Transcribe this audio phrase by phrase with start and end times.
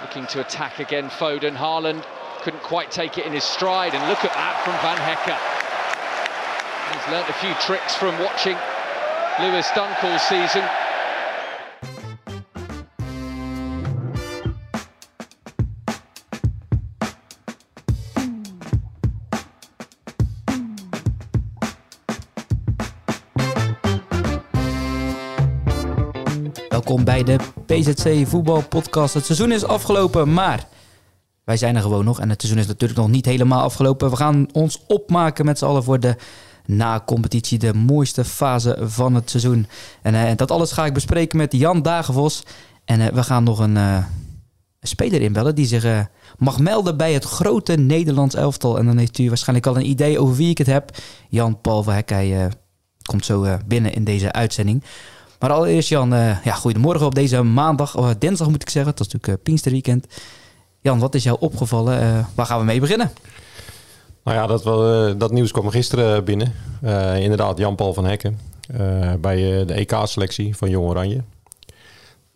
[0.00, 1.56] Looking to attack again, Foden.
[1.56, 2.04] Haaland
[2.42, 5.36] couldn't quite take it in his stride, and look at that from Van Hecker.
[6.94, 8.56] He's learnt a few tricks from watching
[9.40, 10.64] Lewis Dunk all season.
[26.88, 29.14] Welkom bij de PZC Voetbalpodcast.
[29.14, 30.66] Het seizoen is afgelopen, maar
[31.44, 32.20] wij zijn er gewoon nog.
[32.20, 34.10] En het seizoen is natuurlijk nog niet helemaal afgelopen.
[34.10, 36.16] We gaan ons opmaken met z'n allen voor de
[36.66, 39.66] na-competitie, de mooiste fase van het seizoen.
[40.02, 42.42] En eh, dat alles ga ik bespreken met Jan Dagenvos.
[42.84, 44.04] En eh, we gaan nog een, eh,
[44.80, 48.78] een speler inbellen die zich mag melden bij het grote Nederlands elftal.
[48.78, 50.96] En dan heeft u waarschijnlijk al een idee over wie ik het heb.
[51.28, 52.50] Jan-Paul van Hek, hij eh,
[53.02, 54.84] komt zo binnen in deze uitzending.
[55.38, 58.90] Maar allereerst Jan, eh, ja, goedemorgen op deze maandag, of dinsdag moet ik zeggen.
[58.90, 60.06] Het was natuurlijk uh, Pinksterweekend.
[60.80, 62.00] Jan, wat is jou opgevallen?
[62.00, 63.10] Eh, waar gaan we mee beginnen?
[64.24, 66.52] Nou ja, dat, eh, dat nieuws kwam gisteren binnen.
[66.82, 71.22] Eh, inderdaad, Jan-Paul van Hekken eh, bij eh, de EK-selectie van Jong Oranje.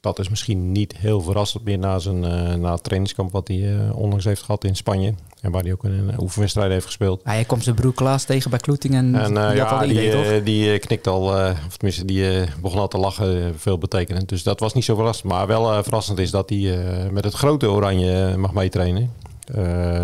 [0.03, 3.75] Dat is misschien niet heel verrassend meer na, zijn, eh, na het trainingskamp wat hij
[3.75, 5.15] eh, onlangs heeft gehad in Spanje.
[5.41, 7.25] En waar hij ook een, een oefenwedstrijd heeft gespeeld.
[7.25, 10.11] Ah, hij komt zijn broer Klaas tegen bij Kloeting en, eh, die al ja, idee,
[10.11, 10.43] die, toch?
[10.43, 11.23] die knikt al,
[11.67, 14.29] of tenminste, die begon al te lachen, veel betekenend.
[14.29, 15.33] Dus dat was niet zo verrassend.
[15.33, 16.79] Maar wel verrassend is dat hij
[17.11, 19.11] met het grote Oranje mag meetrainen.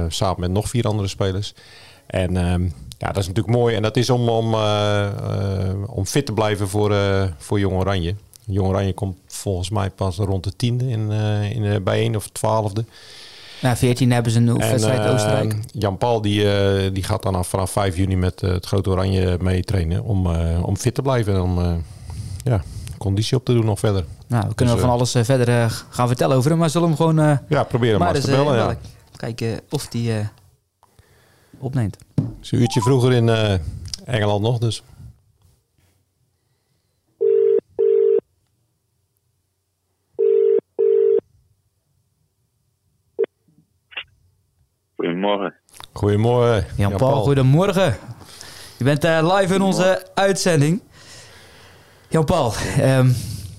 [0.09, 1.55] Samen met nog vier andere spelers.
[2.07, 2.63] En ehm,
[2.99, 3.75] ja, dat is natuurlijk mooi.
[3.75, 4.55] En dat is om, om,
[5.87, 6.95] om fit te blijven voor,
[7.39, 8.15] voor Jong Oranje.
[8.49, 12.29] Jong Oranje komt volgens mij pas rond de tiende in, eh in de bijeen of
[12.29, 12.85] twaalfde.
[13.63, 15.57] Na 14 hebben ze een oefenwedstrijd eh, Oostenrijk.
[15.73, 19.37] Jan Paul die, eh, die gaat dan af, vanaf 5 juni met het Grote Oranje
[19.41, 20.05] mee trainen.
[20.05, 20.27] Om,
[20.63, 21.85] om fit te blijven en om
[22.45, 22.63] ja,
[22.99, 24.05] conditie op te doen nog verder.
[24.27, 26.59] Nou, we kunnen dus, van alles verder gaan vertellen over hem.
[26.59, 28.55] Maar zullen we hem gewoon Ja, maar, eens eens te bellen.
[28.57, 28.77] ja.
[29.17, 30.27] Kijken of hij eh,
[31.59, 31.97] opneemt.
[32.15, 33.29] Het is een uurtje vroeger in
[34.05, 34.83] Engeland nog, dus...
[44.99, 45.55] Goedemorgen.
[45.93, 46.67] Goedemorgen.
[46.77, 47.97] Jan-Paul, goedemorgen.
[48.77, 50.83] Je bent eh, live in onze uitzending.
[52.09, 53.11] Jan-Paul, ehm,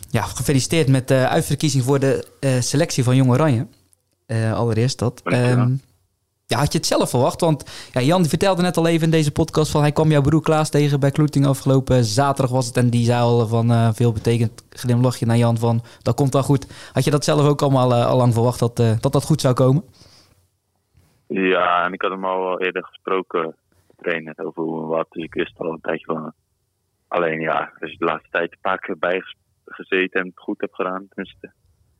[0.09, 3.67] ja, gefeliciteerd met de uitverkiezing voor de eh, selectie van Jong Oranje.
[4.25, 5.22] Eh, allereerst dat.
[5.23, 5.73] Ehm,
[6.45, 7.41] ja, had je het zelf verwacht?
[7.41, 10.22] Want ja, Jan die vertelde net al even in deze podcast van hij kwam jouw
[10.22, 12.78] broer Klaas tegen bij Kloeting afgelopen zaterdag was het.
[12.78, 16.44] En die zei al van eh, veel betekend glimlachje naar Jan van dat komt wel
[16.44, 16.66] goed.
[16.91, 19.83] Had je dat zelf ook allemaal al lang verwacht dat, dat dat goed zou komen?
[21.34, 23.56] Ja, en ik had hem al eerder gesproken,
[23.97, 25.07] trainen, over hoe en wat.
[25.09, 26.34] Dus ik wist al een tijdje van.
[27.07, 29.23] Alleen ja, is de laatste tijd een paar keer bij
[29.66, 31.07] gezeten en het goed heb gedaan.
[31.09, 31.51] Tenminste,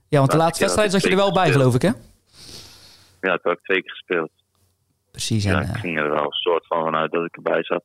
[0.08, 1.92] Ja, want de Laatste wedstrijd zat je er wel bij geloof ik hè?
[3.22, 4.32] ja, toen heb ik twee keer gespeeld.
[5.12, 5.46] Precies.
[5.46, 7.84] En, Ja, eh, ik ging er wel een soort van vanuit dat ik erbij zat.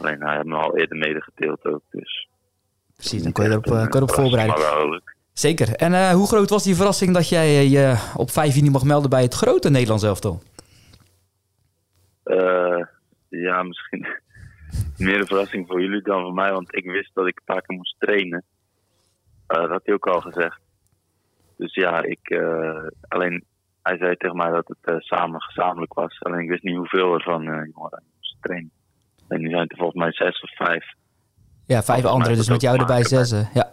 [0.00, 1.82] Alleen hij heeft me al eerder medegedeeld ook.
[1.90, 2.28] Dus
[2.96, 4.58] Precies, dan kon je erop, eh, kon je erop verrassing, voorbereiden.
[4.58, 5.15] Maar wel leuk.
[5.38, 5.74] Zeker.
[5.74, 9.10] En eh, hoe groot was die verrassing dat jij je op 5 juni mag melden
[9.10, 10.42] bij het grote Nederlands elftal?
[12.22, 12.82] Eh,
[13.28, 14.06] ja, misschien
[15.06, 17.62] meer een verrassing voor jullie dan voor mij, want ik wist dat ik een paar
[17.62, 18.44] keer moest trainen.
[19.46, 20.60] Eh, dat had hij ook al gezegd.
[21.56, 22.40] Dus ja, ik,
[23.08, 23.44] alleen
[23.82, 26.22] hij zei tegen mij dat het samen gezamenlijk was.
[26.22, 28.70] Alleen ik wist niet hoeveel er van eh jongeren moesten trainen.
[29.28, 30.84] En nu zijn het er volgens mij zes of vijf.
[31.66, 33.30] Ja, vijf anderen, dus met jou erbij zes.
[33.54, 33.72] Ja.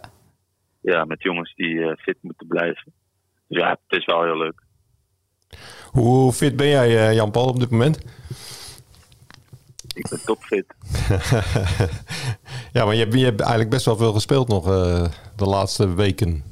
[0.84, 2.92] Ja, met jongens die eh, fit moeten blijven.
[3.48, 4.62] Dus ja, het is wel heel leuk.
[5.90, 7.98] Hoe fit ben jij, eh, Jan-Paul, op dit moment?
[9.94, 10.66] Ik ben topfit.
[12.76, 15.04] ja, maar je, hebt- je hebt eigenlijk best wel veel gespeeld nog eh,
[15.36, 16.42] de laatste weken.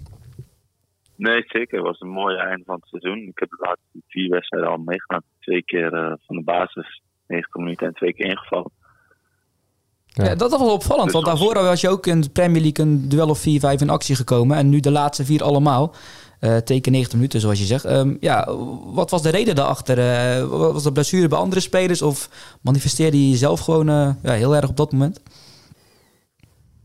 [1.16, 1.76] Nee, zeker.
[1.78, 3.18] Het was een mooi eind van het seizoen.
[3.28, 5.24] Ik heb de laatste vier wedstrijden al meegemaakt.
[5.40, 5.90] Twee keer
[6.26, 8.70] van de basis, 90 minuten en twee keer ingevallen.
[10.12, 10.24] Ja.
[10.24, 10.34] Ja.
[10.34, 13.08] dat was wel opvallend, Dus want daarvoor was je ook in de Premier League een
[13.08, 14.56] duel of 4, 5 in actie gekomen.
[14.56, 15.94] En nu de laatste vier allemaal.
[16.40, 17.84] Eh teken 90 minuten, zoals je zegt.
[17.84, 18.54] Ehm, ja,
[18.94, 19.98] wat was de reden daarachter?
[19.98, 22.02] Eh, was dat blessure bij andere spelers?
[22.02, 22.28] Of
[22.62, 25.20] manifesteerde je jezelf gewoon eh, ja, heel erg op dat moment?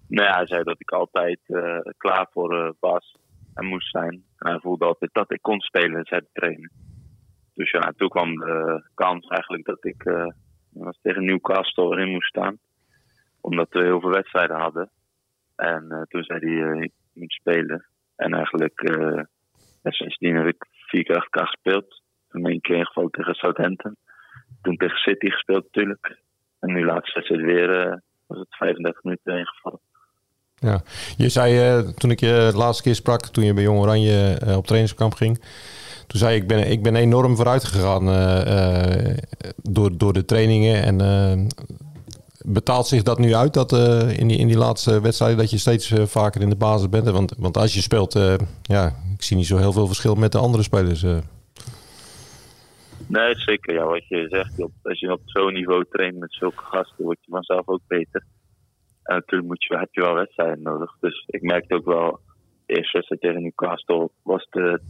[0.08, 3.16] Nou ja, hij zei dat ik altijd eh, klaar voor eh, was
[3.54, 4.24] en moest zijn.
[4.38, 6.72] En hij voelde altijd dat ik kon spelen, zei de trainer.
[7.54, 10.28] Dus ja, toen kwam de kans eigenlijk dat ik eh,
[10.70, 12.58] was tegen Newcastle erin moest staan.
[13.42, 14.90] Omdat we heel veel wedstrijden hadden.
[15.58, 17.86] En eh, toen zei hij, eh, ik moet spelen.
[18.16, 19.22] En eigenlijk, eh
[19.90, 22.02] sindsdien heb ik vier keer achter elkaar gespeeld.
[22.30, 23.96] Toen één keer ingevallen tegen Southampton.
[24.62, 26.22] Toen tegen City gespeeld natuurlijk.
[26.60, 29.80] En nu laatst wedstrijd weer, was het 35 minuten ingevallen.
[30.56, 30.82] Ja.
[31.18, 34.66] Je zei toen ik je de laatste keer sprak, toen je bij Jong Oranje op
[34.66, 35.38] trainingskamp ging,
[36.08, 38.06] toen zei ik ben, ik ben enorm vooruit gegaan
[39.56, 40.84] door, door de trainingen.
[40.84, 40.98] En
[42.54, 43.72] betaalt zich dat nu uit dat
[44.18, 47.10] in, die, in die laatste wedstrijden dat je steeds vaker in de basis bent?
[47.10, 48.14] Want, want als je speelt,
[48.62, 51.06] ja, ik zie niet zo heel veel verschil met de andere spelers.
[53.08, 53.74] Nee, zeker.
[53.74, 57.32] Ja, wat je zegt, als je op zo'n niveau traint met zulke gasten, word je
[57.32, 58.26] vanzelf ook beter.
[59.04, 60.98] En natuurlijk moet je, heb je wel wedstrijden nodig.
[61.00, 62.20] Dus ik merkte ook wel,
[62.66, 64.82] de eerste wedstrijd tegen Newcastle was de,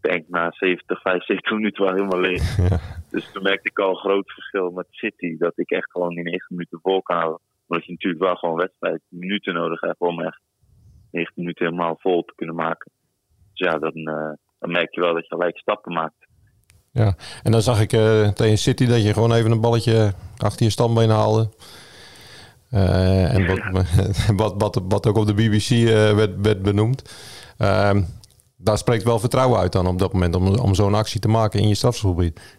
[0.00, 2.56] denk na 70, 75 minuten wel helemaal leeg.
[3.10, 5.36] Dus toen merkte ik al een groot verschil met City.
[5.38, 7.40] Dat ik echt gewoon in 90 minuten vol kan houden.
[7.66, 10.40] Omdat je natuurlijk wel gewoon wedstrijd minuten nodig hebt om echt
[11.10, 12.90] 90 minuten helemaal vol te kunnen maken.
[13.52, 16.28] Dus ja, dan, uh, dan merk je wel dat je gelijk stappen maakt.
[16.92, 20.64] Ja, en dan zag ik uh, tegen City dat je gewoon even een balletje achter
[20.64, 21.48] je standbeen haalde.
[22.70, 23.58] Uh, en wat,
[24.40, 27.02] wat, wat, wat, ook op de BBC eh, werd, werd, benoemd.
[28.62, 31.60] Daar spreekt wel vertrouwen uit dan op dat moment om, om zo'n actie te maken
[31.60, 32.58] in je strafschopgebied.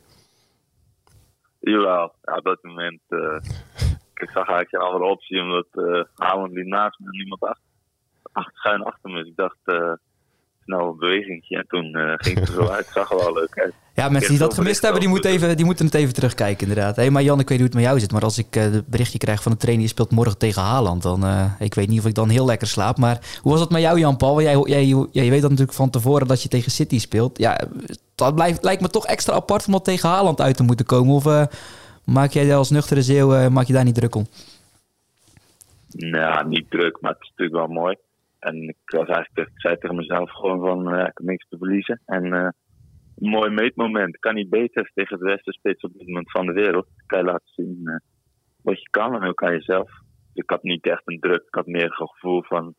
[1.59, 3.01] Jawel, ja, op dat moment
[4.23, 7.63] ik zag eigenlijk geen andere optie omdat uh, Haaland liep naast me en niemand achter,
[8.31, 9.17] achter, schuin achter me.
[9.17, 9.59] Dus ik dacht,
[10.63, 11.57] snel een bewegingje.
[11.57, 12.87] En toen uh, ging het er zo uit.
[12.93, 13.73] zag er wel leuk uit.
[13.95, 16.95] Ja, mensen die dat gemist hebben, die moeten, even, die moeten het even terugkijken inderdaad.
[16.95, 18.11] Hey, maar Jan, ik weet niet hoe het met jou zit.
[18.11, 19.83] Maar als ik uh, het berichtje krijg van de trainer...
[19.83, 21.01] je speelt morgen tegen Haaland...
[21.01, 22.97] dan uh, ik weet niet of ik dan heel lekker slaap.
[22.97, 24.41] Maar hoe was het met jou, Jan-Paul?
[24.41, 27.37] Jij, jij, jij, weet dat natuurlijk van tevoren dat je tegen City speelt.
[27.37, 27.59] Ja,
[28.15, 31.13] dat blijft, lijkt me toch extra apart om dat tegen Haaland uit te moeten komen.
[31.13, 31.47] Of
[32.03, 34.27] maak jij als nuchtere zeeuw maak je daar niet druk om?
[35.91, 37.95] Nou, niet druk, maar het is natuurlijk wel mooi.
[38.41, 42.01] En ik was eigenlijk, zei tegen mezelf gewoon van, uh, ik heb niks te verliezen.
[42.05, 42.49] En uh,
[43.17, 44.19] een mooi meetmoment.
[44.19, 46.87] Kan niet beter tegen de beste spits op dit moment van de wereld.
[47.05, 47.95] Kan je laten zien uh,
[48.61, 49.89] wat je kan en hoe kan je zelf.
[50.33, 51.43] Ik had niet echt een druk.
[51.47, 52.73] Ik had meer een gevoel van,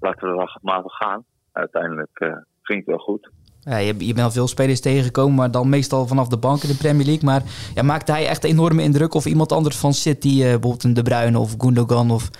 [0.00, 1.24] laten we er maar gaan.
[1.52, 2.18] Uiteindelijk
[2.62, 3.30] ging het wel goed.
[3.60, 6.68] Ja, je, je bent al veel spelers tegengekomen, maar dan meestal vanaf de bank in
[6.68, 7.24] de Premier League.
[7.24, 7.42] Maar
[7.74, 9.14] ja, maakte hij echt enorme indruk?
[9.14, 12.30] Of iemand anders van City, bijvoorbeeld een De Bruyne of Gundogan of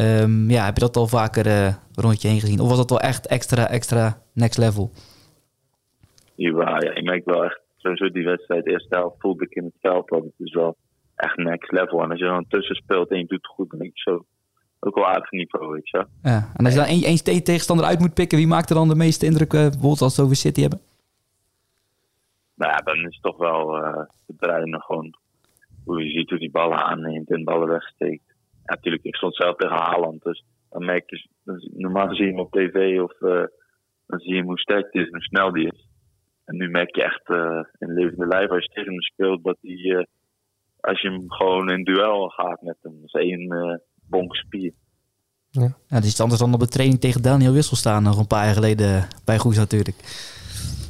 [0.00, 2.60] Um, ja, heb je dat al vaker uh, rondje heen gezien?
[2.60, 4.90] Of was dat wel echt extra, extra next level?
[6.34, 9.74] Ja, ja ik merk wel echt, sowieso die wedstrijd, eerste helft voelde ik in het
[9.80, 10.76] veld dat het is wel
[11.14, 12.02] echt next level.
[12.02, 14.24] En als je dan tussen speelt en je doet het goed, dan denk ik zo
[14.80, 16.06] ook wel aardig niveau, weet je.
[16.22, 18.88] Ja, en als je dan één, één tegenstander uit moet pikken, wie maakt er dan
[18.88, 20.80] de meeste indruk, uh, bijvoorbeeld als we over City hebben?
[22.54, 25.16] Nou ja, dan is het toch wel uh, de Bruine gewoon
[25.84, 28.33] hoe je ziet hoe die ballen aanneemt en ballen wegsteekt
[28.64, 30.22] ja, natuurlijk, ik stond zelf tegen Haaland.
[30.22, 31.28] Dus dan merk je,
[31.74, 33.44] normaal zie je hem op tv of uh,
[34.06, 35.88] dan zie je hem hoe sterk hij is en hoe snel die is.
[36.44, 39.56] En nu merk je echt uh, in levende lijf als je tegen hem speelt dat
[39.60, 40.04] hij, uh,
[40.80, 44.72] als je hem gewoon in duel gaat met hem, is één bonk spier.
[45.50, 45.62] Ja.
[45.62, 48.44] ja, dat is anders dan op de training tegen Daniel Wissel staan nog een paar
[48.44, 49.96] jaar geleden bij Goes natuurlijk.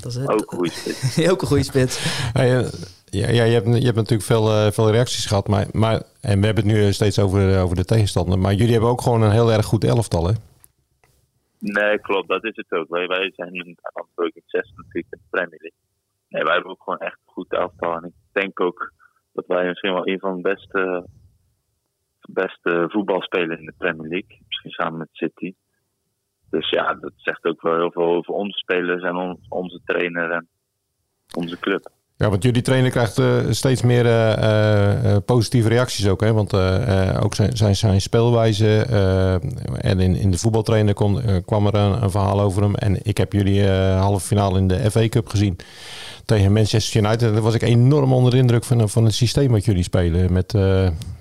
[0.00, 0.28] Dat is het.
[0.28, 1.28] Ook een goede spits.
[1.32, 2.22] Ook een goede spits.
[3.14, 5.48] Ja, ja je, hebt, je hebt natuurlijk veel, uh, veel reacties gehad.
[5.48, 8.38] Maar, maar, en we hebben het nu steeds over, over de tegenstander.
[8.38, 10.32] Maar jullie hebben ook gewoon een heel erg goed elftal, hè?
[11.58, 12.28] Nee, klopt.
[12.28, 12.88] Dat is het ook.
[12.88, 15.78] Wij, wij zijn een Antwerpen 6 natuurlijk in de Premier League.
[16.28, 17.94] Nee, wij hebben ook gewoon echt een goed elftal.
[17.96, 18.92] En ik denk ook
[19.32, 21.06] dat wij misschien wel een van de beste,
[22.20, 24.38] beste voetbalspelers in de Premier League.
[24.46, 25.54] Misschien samen met City.
[26.50, 30.48] Dus ja, dat zegt ook wel heel veel over onze spelers en onze trainer en
[31.36, 31.92] onze club.
[32.16, 36.20] Ja, want jullie trainer krijgt uh, steeds meer uh, positieve reacties ook.
[36.20, 36.32] Hè?
[36.32, 36.54] Want
[37.22, 38.78] ook zijn, zijn, zijn speelwijze.
[39.80, 42.74] en in, in de voetbaltrainer kon, kwam er een, verhaal over hem.
[42.74, 45.56] En ik heb jullie halve finale in de FA Cup gezien.
[46.24, 47.32] Tegen Manchester United.
[47.32, 50.32] Daar was ik enorm onder de indruk van, van het systeem wat jullie spelen.
[50.32, 50.52] Met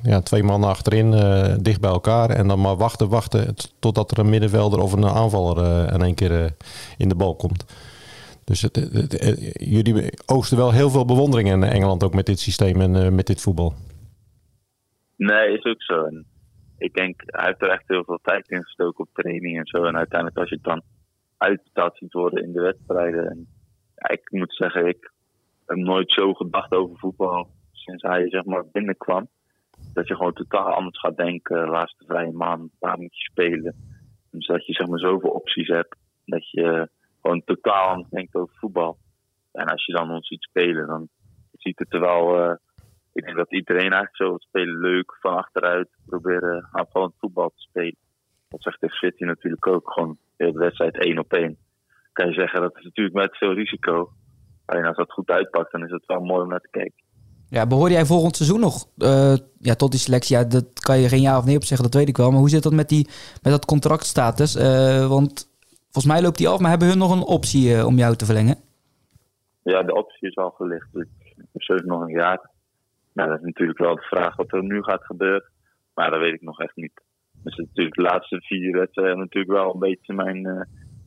[0.03, 1.11] ja, twee mannen achterin,
[1.61, 2.29] dicht bij elkaar.
[2.29, 3.55] En dan maar wachten, wachten.
[3.79, 6.53] Totdat er een middenvelder of een aanvaller in één keer
[6.97, 7.65] in de bal komt.
[8.45, 8.75] Dus het,
[9.53, 13.27] jullie oogsten wel heel veel bewondering in Engeland ook met dit systeem en uh, met
[13.27, 13.73] dit voetbal.
[15.15, 16.07] Nee, is ook zo.
[16.77, 19.83] Ik denk, hij heeft er echt heel veel tijd in gestoken op training en zo.
[19.83, 20.81] En uiteindelijk als je het dan
[21.37, 23.29] uitbetaald ziet worden in de wedstrijden.
[23.29, 23.47] En,
[23.95, 25.11] ik moet zeggen, ik
[25.65, 29.27] heb nooit zo gedacht over voetbal sinds hij zeg maar binnenkwam.
[29.93, 31.69] Dat je gewoon totaal anders gaat denken.
[31.69, 33.75] Laatste vrije maand, waar moet je spelen?
[34.31, 35.95] Dus dat je zeg maar zoveel opties hebt.
[36.25, 36.89] Dat je
[37.23, 38.97] gewoon totaal anders denkt over voetbal.
[39.51, 41.07] En als je dan ons ziet spelen, dan
[41.51, 42.39] ziet het er wel.
[42.39, 42.55] Uh,
[43.13, 44.79] ik denk dat iedereen eigenlijk zo spelen.
[44.79, 47.95] Leuk van achteruit proberen aanvallend voetbal te spelen.
[48.49, 49.91] Dat zegt de City natuurlijk ook.
[49.91, 51.57] Gewoon de wedstrijd één op één.
[52.13, 54.11] Kan je zeggen dat is natuurlijk met veel risico.
[54.65, 57.03] Alleen als dat goed uitpakt, dan is het wel mooi om naar te kijken.
[57.49, 60.37] Ja, behoor jij volgend seizoen nog uh, ja, tot die selectie?
[60.37, 62.29] Ja, dat kan je geen ja of nee op zeggen, dat weet ik wel.
[62.29, 63.07] Maar hoe zit dat met, die,
[63.41, 64.55] met dat contractstatus?
[65.07, 65.52] Want
[65.93, 68.25] Volgens mij loopt die af, maar hebben hun nog een optie uh, om jou te
[68.25, 68.57] verlengen?
[69.63, 70.87] ja, de optie is al gelicht.
[70.91, 72.51] Dus heb nog een jaar.
[73.13, 75.51] Nou, dat is natuurlijk wel de vraag wat er nu gaat gebeuren.
[75.93, 77.01] Maar dat weet ik nog echt niet.
[77.43, 80.61] Dus natuurlijk de laatste vier wedstrijden natuurlijk wel een beetje mijn uh,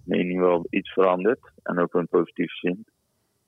[0.05, 1.53] mening wel iets veranderd.
[1.63, 2.87] En ook in positieve zin.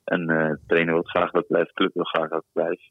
[0.05, 2.91] En uh, de trainer wil graag dat blijft, club wil graag dat blijft.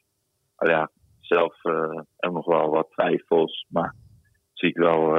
[0.55, 0.89] Maar ja,
[1.19, 3.65] zelf uh, ook nog wel wat twijfels.
[3.69, 3.95] Maar
[4.53, 5.11] zie ik wel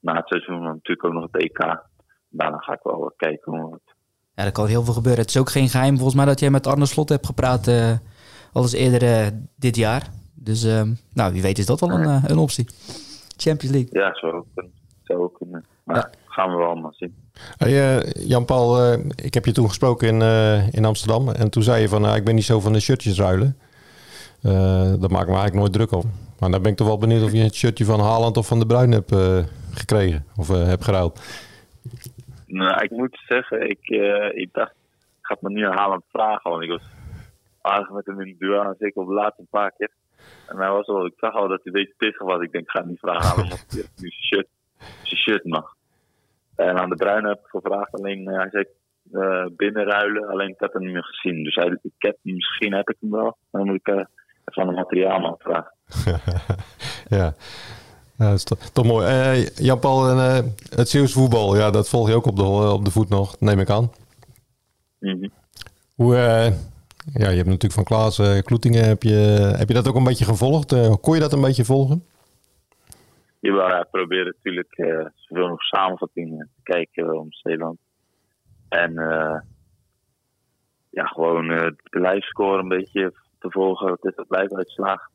[0.00, 1.92] na het seizoen natuurlijk ook nog het EK.
[2.36, 3.94] Daarna ga ik wel wat kijken hoe het
[4.34, 5.20] ja, er kan heel veel gebeuren.
[5.20, 7.90] Het is ook geen geheim volgens mij dat jij met Arne Slot hebt gepraat uh,
[8.52, 9.26] al eens eerder uh,
[9.56, 10.08] dit jaar.
[10.34, 12.66] Dus uh, nou, wie weet is dat wel een, een optie.
[13.36, 14.00] Champions League.
[14.00, 14.72] Ja, zou ook kunnen.
[15.02, 15.64] Zou ook kunnen.
[15.84, 16.10] Maar ja.
[16.26, 17.14] gaan we wel allemaal zien.
[17.56, 20.22] Hey, Jan-Paul, ik heb je toen gesproken in,
[20.72, 21.28] in Amsterdam.
[21.28, 23.58] En toen zei je van, nou, ik ben niet zo van de shirtjes ruilen.
[25.00, 26.10] dat maakt me eigenlijk nooit druk om.
[26.38, 28.58] Maar dan ben ik toch wel benieuwd of je het shirtje van Haaland of van
[28.58, 29.14] de Bruin hebt
[29.70, 30.24] gekregen.
[30.36, 31.20] Of hebt geruild.
[32.54, 36.50] Nou, ik moet zeggen, ik, uh, ik dacht, ik ga het me nu Haaland vragen.
[36.50, 36.82] Want ik was
[37.60, 39.90] aardig met hem in de duel, zeker op de laatste paar keer.
[40.48, 42.42] En hij was al, ik zag al dat hij beetje pissig was.
[42.42, 45.74] Ik denk, ik ga niet vragen aan hem hij nu zijn shirt, zijn shirt mag.
[46.56, 48.64] En aan de Bruin heb ik gevraagd, alleen uh, hij zei
[49.12, 51.44] uh, binnenruilen, alleen ik had hem niet meer gezien.
[51.44, 54.04] Dus hij, ik heb, misschien heb ik hem wel, dan moet ik uh,
[54.44, 55.72] van een materiaalman vragen.
[57.18, 57.34] ja.
[58.16, 59.06] Ja, dat is toch, toch mooi.
[59.06, 62.42] Uh, Jan-Paul, uh, het Zeeuws voetbal, ja, dat volg je ook op de,
[62.72, 63.90] op de voet nog, neem ik aan.
[65.00, 65.30] Mm -hmm.
[65.94, 66.46] Hoe, uh,
[67.12, 69.14] ja, je hebt natuurlijk van Klaas Kloetingen, heb je,
[69.56, 71.00] heb je dat ook een beetje gevolgd?
[71.00, 72.04] kon je dat een beetje volgen?
[73.40, 74.74] Jawel, ja, ik probeer natuurlijk
[75.14, 77.78] zoveel nog samenvattingen te kijken om Zeeland.
[78.68, 78.92] En
[80.90, 83.90] ja, gewoon het lijfscore een beetje te volgen.
[83.90, 85.12] Het is het lijfuitslag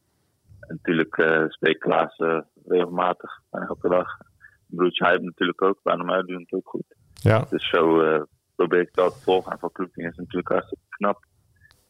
[0.69, 2.39] natuurlijk uh, spreekt Klaas uh,
[2.69, 4.07] regelmatig, elke dag.
[4.65, 6.95] Broertje hij natuurlijk ook, bij hem doen het ook goed.
[7.13, 7.45] Ja.
[7.49, 8.21] Dus zo uh,
[8.55, 9.51] probeer ik dat te volgen.
[9.51, 11.25] En van Kloeting is natuurlijk hartstikke knap.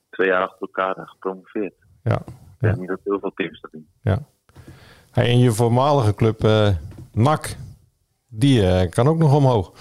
[0.10, 1.76] Twee jaar achter elkaar gepromoveerd.
[2.04, 2.22] Ja.
[2.26, 3.88] Ik denk niet dat heel veel teams dat doen.
[4.02, 4.20] Ja.
[5.12, 6.42] Hey, en je voormalige club
[7.14, 7.58] NAC,
[8.28, 9.72] die kan ook nog omhoog.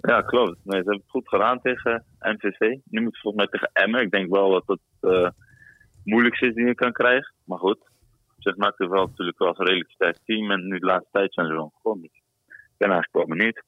[0.00, 0.56] Ja, klopt.
[0.64, 2.60] Nee, ze hebben het goed gedaan tegen MVV.
[2.84, 4.00] Nu moet het volgens mij tegen Emmen.
[4.00, 5.34] Ik denk wel dat het
[6.04, 7.34] moeilijkste is die je kan krijgen.
[7.44, 7.89] Maar goed,
[8.42, 10.50] zeg maar, het wel natuurlijk wel een redelijk sterk team.
[10.50, 12.10] En nu de laatste tijd zijn ze wel gewoon Dus
[12.56, 13.62] ik ben eigenlijk wel benieuwd.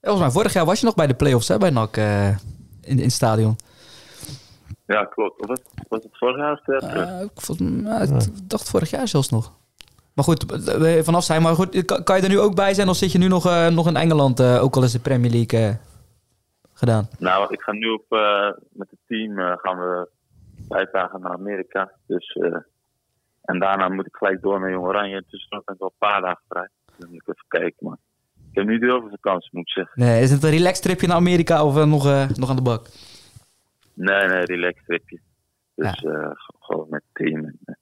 [0.00, 2.38] Volgens mij, vorig jaar was je nog bij de play-offs hè, bij NAC uh, in,
[2.82, 3.56] in het stadion.
[4.86, 5.46] Ja, klopt.
[5.46, 9.30] Was, was het vorig jaar of uh, ik, vond, uh, ik dacht vorig jaar zelfs
[9.30, 9.52] nog.
[10.14, 10.44] Maar goed,
[11.04, 11.42] vanaf zijn.
[11.42, 13.70] Maar goed, kan, kan, je er nu ook bij zijn of zit je nu nog,
[13.70, 15.78] nog in Engeland, ook al is de Premier League
[16.72, 17.08] gedaan?
[17.18, 18.04] Nou, ik ga nu op,
[18.72, 20.08] met het team gaan we
[20.68, 21.92] vijf dagen naar Amerika.
[22.06, 22.38] Dus,
[23.44, 25.24] en daarna moet ik gelijk door naar Jong Oranje.
[25.28, 26.68] Tussendoor ben ik wel een paar dagen vrij.
[26.96, 27.86] Dus moet ik even kijken.
[27.86, 27.96] Maar
[28.50, 30.00] ik heb niet heel veel vakantie, moet ik zeggen.
[30.00, 32.62] Nee, is het een relax tripje naar Amerika of uh, nog, uh, nog aan de
[32.62, 32.86] bak?
[33.94, 35.20] Nee, nee, relax tripje.
[35.74, 36.36] Dus ja.
[36.58, 37.44] gewoon met team.
[37.44, 37.78] En,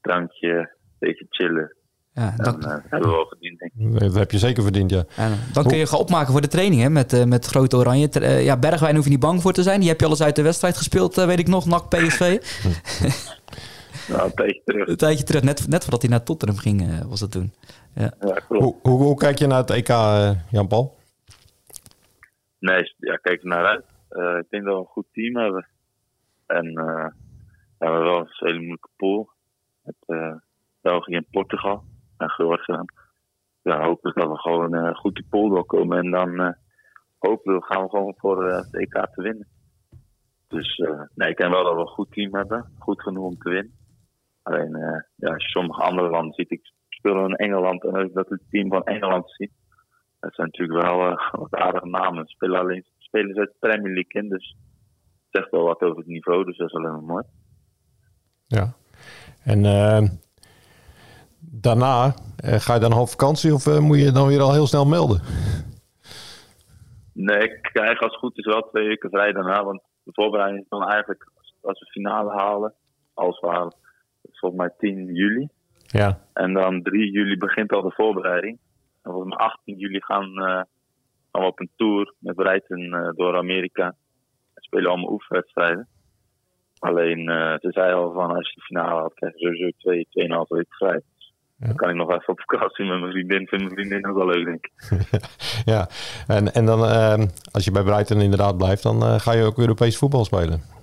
[0.00, 1.74] drankje, een beetje chillen.
[2.12, 4.00] Ja, dat uh, hebben we wel verdiend, denk ik.
[4.00, 5.04] Dat heb je zeker verdiend, ja.
[5.16, 8.08] ja dan kun je gaan opmaken voor de training hè, met, uh, met Grote Oranje.
[8.08, 9.80] Ter, uh, ja, Bergwijn hoef je niet bang voor te zijn.
[9.80, 11.66] Die heb je alles uit de wedstrijd gespeeld, weet ik nog.
[11.66, 12.38] NAC PSV.
[14.10, 14.88] nou, een tijdje terug.
[14.88, 15.42] Een tijdje terug.
[15.42, 17.52] Net, net voordat hij naar Tottenham ging, was dat toen.
[17.94, 18.12] Ja.
[18.20, 18.62] ja klopt.
[18.62, 19.88] Hoe, hoe, hoe, kijk je naar het EK,
[20.50, 20.98] Jan-Paul?
[22.58, 23.84] Nee, ja, kijk er naar uit.
[24.44, 25.66] ik denk dat we een goed team hebben.
[26.46, 27.14] En ja,
[27.78, 29.30] we hebben wel een hele moeilijke pool.
[29.82, 30.18] Met
[30.80, 31.84] België en Portugal
[32.16, 32.84] en Georgië.
[33.62, 35.98] Ja, hopelijk dat we gewoon uh, goed die pool doorkomen.
[35.98, 36.52] En dan uh,
[37.18, 39.46] hopelijk gaan we gewoon voor uh, het EK te winnen.
[40.48, 40.76] Dus
[41.14, 42.72] nee, ik denk wel dat we een goed team hebben.
[42.78, 43.74] Goed genoeg om te winnen.
[44.50, 44.76] Alleen,
[45.16, 46.50] ja, als je sommige andere landen ziet.
[46.50, 49.52] Ik speel in Engeland en als ik dat het team van Engeland zie.
[50.20, 50.98] Dat zijn natuurlijk wel
[51.42, 52.26] wat aardige namen.
[52.26, 54.28] Spelen alleen spelen ze uit de Premier League in.
[54.28, 54.56] Dus
[55.22, 56.44] het zegt wel wat over het niveau.
[56.44, 57.24] Dus dat is alleen maar mooi.
[58.46, 58.72] Ja.
[59.44, 59.64] En
[61.40, 62.14] daarna,
[62.44, 65.20] uh, ga je dan half vakantie of moet je dan weer al heel snel melden?
[67.12, 69.64] Nee, ik krijg als het goed is wel twee weken vrij daarna.
[69.64, 71.30] Want de voorbereiding is dan eigenlijk,
[71.60, 72.74] als we finale halen,
[73.14, 73.74] als we halen,
[74.40, 75.48] volgens mij 10 juli.
[75.86, 76.20] Ja.
[76.32, 78.58] En dan 3 juli begint al de voorbereiding.
[79.02, 80.44] En volgens mij 18 juli gaan, uh,
[81.32, 83.84] gaan we op een tour met Breiten door Amerika.
[84.54, 85.88] En spelen allemaal oefenwedstrijden.
[86.78, 87.24] Alleen,
[87.60, 90.76] ze zei al van als je de finale had, krijg je sowieso twee, tweeënhalf weken
[90.76, 91.02] vrij.
[91.60, 91.66] Ja.
[91.66, 93.46] Dan kan ik nog even op vakantie met mijn vriendin.
[93.46, 94.72] Vind mijn vriendin ook wel leuk, denk ik.
[95.72, 95.88] ja,
[96.26, 99.58] en, en dan uh, als je bij Brighton inderdaad blijft, dan uh, ga je ook
[99.58, 100.79] Europees voetbal spelen.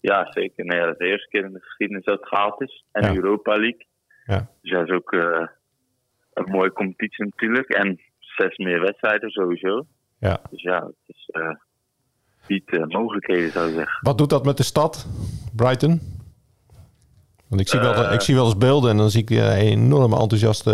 [0.00, 0.64] Ja, zeker.
[0.64, 2.84] Nee, dat is de eerste keer in de geschiedenis dat het gehaald is.
[2.92, 3.14] En Ja.
[3.14, 3.86] Europa League.
[4.24, 4.50] Ja.
[4.62, 5.46] Dus dat is ook uh,
[6.32, 7.68] een mooie competitie natuurlijk.
[7.68, 9.86] En zes meer wedstrijden sowieso.
[10.18, 10.40] Ja.
[10.50, 11.30] Dus ja, het is,
[12.46, 13.98] biedt mogelijkheden, zou ik zeggen.
[14.00, 15.06] Wat doet dat met de stad,
[15.56, 16.00] Brighton?
[17.48, 20.18] Want ik zie, wel, ik zie wel eens beelden en dan zie ik een enorme
[20.18, 20.70] enthousiaste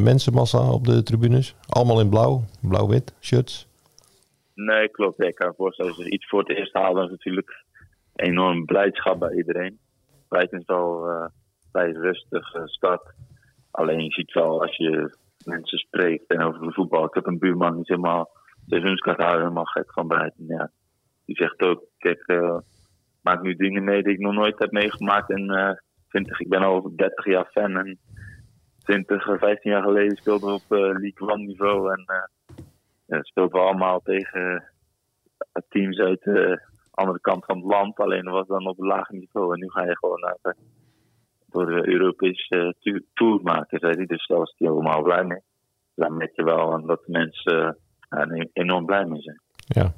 [0.00, 1.54] mensenmassa op de tribunes.
[1.66, 3.68] Allemaal in blauw, blauw-wit, shirts.
[4.54, 5.22] Nee, klopt.
[5.22, 7.64] Ik kan me voorstellen, als je iets voor het eerst is natuurlijk
[8.20, 9.78] enorm blijdschap bij iedereen.
[10.28, 11.26] Brighton is wel uh,
[11.72, 13.12] bij rustig uh, stad.
[13.70, 17.04] Alleen je ziet wel als je mensen spreekt en over de voetbal.
[17.04, 18.30] Ik heb een buurman die is helemaal
[18.66, 20.46] seizoenskaart helemaal gek van Brighton.
[20.46, 20.70] Ja.
[21.24, 22.58] Die zegt ook, kijk, uh,
[23.22, 25.30] maak nu dingen mee die ik nog nooit heb meegemaakt.
[25.30, 25.72] En uh,
[26.08, 27.98] 20, ik ben al 30 jaar fan en
[28.82, 31.92] 20, 15 jaar geleden speelde we op uh, League One niveau.
[31.92, 34.64] En speelden we allemaal tegen
[35.68, 36.22] teams uit
[37.00, 37.98] andere kant van het land.
[37.98, 39.52] Alleen dat was dan op een lager niveau.
[39.52, 40.54] En nu ga je gewoon naar de,
[41.46, 42.74] door de Europese
[43.14, 44.06] tour maken, zei hij.
[44.06, 45.40] Dus daar was hij helemaal blij mee.
[45.94, 47.78] Daar merk je wel dat de mensen
[48.10, 49.40] uh, enorm blij mee zijn.
[49.56, 49.92] Ja.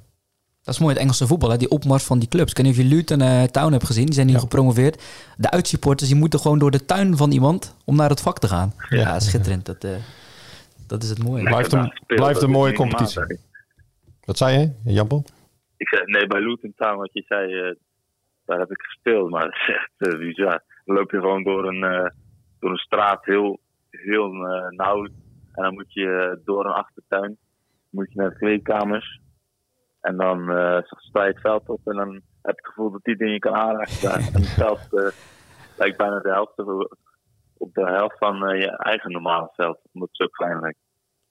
[0.63, 1.57] Dat is mooi, het Engelse voetbal, hè?
[1.57, 2.51] die opmars van die clubs.
[2.51, 5.03] Ik weet niet of je Luton uh, Town hebt gezien, die zijn nu gepromoveerd.
[5.37, 8.49] De uitsupporters die moeten gewoon door de tuin van iemand om naar het vak te
[8.49, 8.73] gaan.
[8.89, 9.67] Ja, ja schitterend.
[9.67, 9.91] Dat, uh,
[10.87, 11.43] dat is het mooie.
[11.43, 13.39] Blijft een, blijft een mooie competitie.
[14.25, 15.25] Wat zei je, Jampel?
[15.83, 17.75] Ik zei, nee, bij Luton Town, wat je zei, uh,
[18.45, 19.31] daar heb ik gespeeld.
[19.31, 20.63] Maar het is echt bizar.
[20.85, 22.13] Dan loop je gewoon door een,
[22.61, 23.61] door een straat heel,
[23.91, 24.29] heel
[24.71, 25.05] nauw.
[25.53, 27.39] En dan moet je door een achtertuin
[27.91, 29.21] moet je naar de kleedkamers.
[30.01, 30.41] En dan
[30.85, 33.55] sta je het veld op en dan heb je het gevoel dat die dingen kan
[33.55, 34.11] aanraken.
[34.35, 34.89] en het veld
[35.77, 36.59] lijkt bijna de helft
[37.57, 39.79] op de helft van je eigen normale veld.
[39.93, 40.79] Omdat het zo klein lijkt.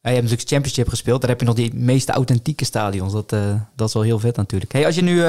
[0.01, 1.21] Je hebt natuurlijk Championship gespeeld.
[1.21, 3.13] Daar heb je nog die meeste authentieke stadions.
[3.13, 3.29] Dat,
[3.75, 4.71] dat is wel heel vet natuurlijk.
[4.71, 5.19] Hey, als je nu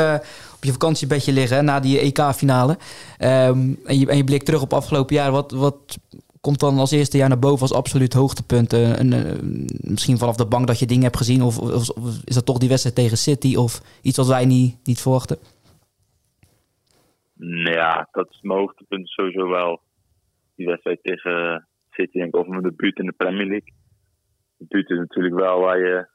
[0.55, 2.73] op je vakantiebedje ligt na die EK-finale...
[2.73, 5.31] Um, en, je, en je terug op afgelopen jaar...
[5.31, 5.99] Wat, wat
[6.41, 8.73] komt dan als eerste jaar naar boven als absoluut hoogtepunt?
[8.73, 11.43] Een, een, misschien vanaf de bank dat je dingen hebt gezien?
[11.43, 11.88] Of, of,
[12.25, 13.57] is dat toch die wedstrijd tegen City?
[13.57, 15.38] Of iets wat wij niet, niet verwachten?
[17.35, 19.80] Nou ja, dat is mijn hoogtepunt sowieso wel.
[20.56, 23.73] Die wedstrijd tegen City, denk ik, of mijn debuut in de Premier League.
[24.69, 26.07] Debuut is natuurlijk wel waar je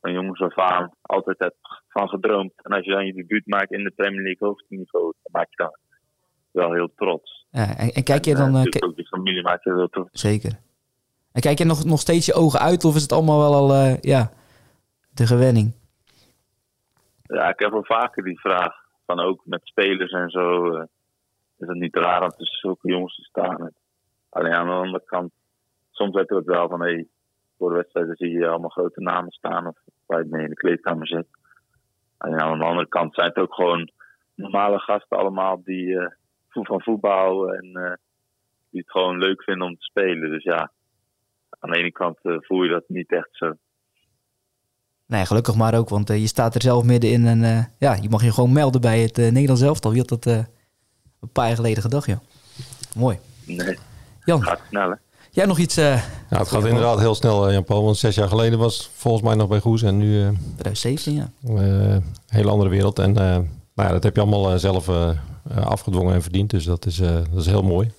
[0.00, 1.56] van jongens af aan altijd hebt
[1.88, 2.52] van gedroomd.
[2.56, 5.56] En als je dan je debuut maakt in de Premier League hoogteniveau, dan maak je
[5.56, 5.76] dan
[6.50, 7.46] wel heel trots.
[7.50, 8.56] Ja, en, en kijk je dan...
[8.56, 10.20] En, uh, ook de familie maakt je wel trots.
[10.20, 10.58] Zeker.
[11.32, 13.74] En kijk je nog, nog steeds je ogen uit of is het allemaal wel al
[13.74, 14.30] uh, ja,
[15.14, 15.74] de gewenning?
[17.22, 18.74] Ja, ik heb wel vaker die vraag.
[19.06, 20.74] Van ook met spelers en zo.
[20.74, 20.82] Uh,
[21.58, 23.70] is het niet raar om tussen zulke jongens te staan.
[24.28, 25.32] Alleen aan de andere kant,
[25.90, 26.80] soms heb je het wel van...
[26.80, 27.08] Hey,
[27.60, 29.66] voor de wedstrijden zie je allemaal grote namen staan.
[29.66, 31.26] Of waar je mee in de kleedkamer zit.
[32.16, 33.90] Alleen aan de andere kant zijn het ook gewoon
[34.34, 35.86] normale gasten allemaal die...
[35.86, 36.06] Uh,
[36.52, 37.92] van voetbal en uh,
[38.70, 40.30] die het gewoon leuk vinden om te spelen.
[40.30, 40.72] Dus ja,
[41.58, 43.52] aan de ene kant uh, voel je dat niet echt zo.
[45.06, 48.32] Nee, gelukkig maar ook, want je staat er zelf middenin en ja, je mag je
[48.32, 49.92] gewoon melden bij het Nederlands elftal.
[49.92, 52.20] Je had dat een paar jaar geleden gedacht, ja.
[52.96, 53.18] Mooi.
[53.46, 53.78] Nee,
[54.24, 54.42] Jan.
[54.42, 54.96] gaat snel hè?
[55.30, 55.74] Jij nog iets?
[55.74, 57.84] ja, het gaat inderdaad heel snel, Jan-Paul.
[57.84, 60.36] Want zes jaar geleden was volgens mij nog bij Goes en nu...
[60.58, 61.30] 2017, ja.
[61.44, 62.98] Een hele andere wereld.
[62.98, 64.88] En nou ja, dat heb je allemaal zelf
[65.54, 66.50] afgedwongen en verdiend.
[66.50, 67.92] Dus dat is, dat is heel mooi.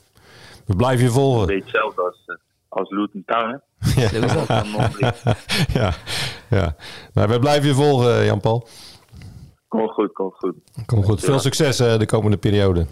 [0.66, 1.42] We blijven je volgen.
[1.42, 2.38] Een beetje hetzelfde als,
[2.70, 3.62] als Luton Town,
[3.96, 4.10] Ja,
[5.74, 5.94] ja,
[6.58, 6.76] ja.
[7.14, 8.68] Nou, we blijven je volgen, Jan-Paul.
[9.68, 10.56] Kom goed, kom goed.
[10.86, 11.20] Kom goed.
[11.20, 12.86] Veel succes de komende periode.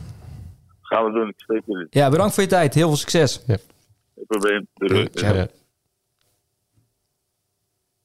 [0.82, 1.28] Gaan we doen.
[1.28, 1.88] Ik spreek jullie.
[1.90, 2.74] Ja, bedankt voor je tijd.
[2.74, 3.42] Heel veel succes.
[3.46, 3.58] Ja.
[4.20, 4.68] Geen probleem.
[4.74, 5.10] Doei.
[5.12, 5.36] doei.
[5.36, 5.48] Ja.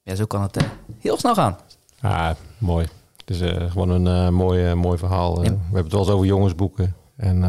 [0.03, 0.57] ja, zo kan het
[0.99, 1.57] heel snel gaan.
[2.01, 2.87] Ah, mooi.
[3.17, 5.43] Het is uh, gewoon een uh, mooi, uh, mooi verhaal.
[5.43, 5.49] Ja.
[5.49, 6.95] We hebben het wel eens over jongensboeken.
[7.15, 7.39] En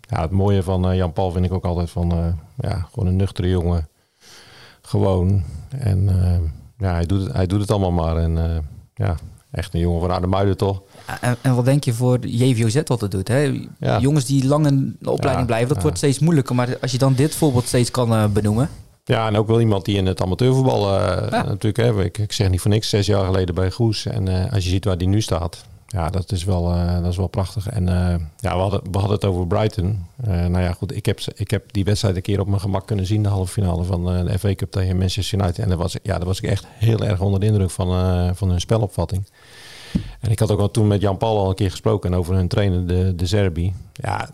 [0.00, 3.48] ja, het mooie van Jan Paul vind ik ook altijd van ja, gewoon een nuchtere
[3.48, 3.88] jongen.
[4.80, 5.44] Gewoon.
[5.68, 6.04] En
[6.78, 8.16] ja, hij doet, het, hij doet het allemaal maar.
[8.16, 9.16] En ja,
[9.50, 10.82] echt een jongen van Aardemuiden toch?
[11.20, 13.28] En, en, wat denk je voor JVOZ wat het doet?
[13.28, 13.60] Hè?
[13.78, 13.98] Ja.
[13.98, 16.54] Jongens die lang in de opleiding blijven, dat wordt steeds moeilijker.
[16.54, 18.68] Maar als je dan dit voorbeeld steeds kan benoemen.
[19.08, 21.76] Ja, en ook wel iemand die in het amateurvoetbal uh, natuurlijk...
[21.76, 24.06] Hè, ik, ik, zeg niet voor niks, zes jaar geleden bij Goes.
[24.06, 25.64] En uh, als je ziet waar die nu staat...
[25.86, 27.68] Ja, dat is wel, uh, dat is wel prachtig.
[27.68, 27.84] En
[28.38, 30.06] ja, we hadden, we hadden het over Brighton.
[30.24, 33.06] nou ja, goed, ik heb, ik heb die wedstrijd een keer op mijn gemak kunnen
[33.06, 33.22] zien.
[33.22, 35.58] De halve finale van de FA Cup tegen Manchester United.
[35.58, 38.50] En daar was, ja, daar was ik echt heel erg onder de indruk van, van
[38.50, 39.26] hun spelopvatting.
[40.20, 42.48] En ik had ook al toen met Jan Paul al een keer gesproken over hun
[42.48, 43.74] trainer, de, de Zerbi.
[43.92, 44.30] Ja,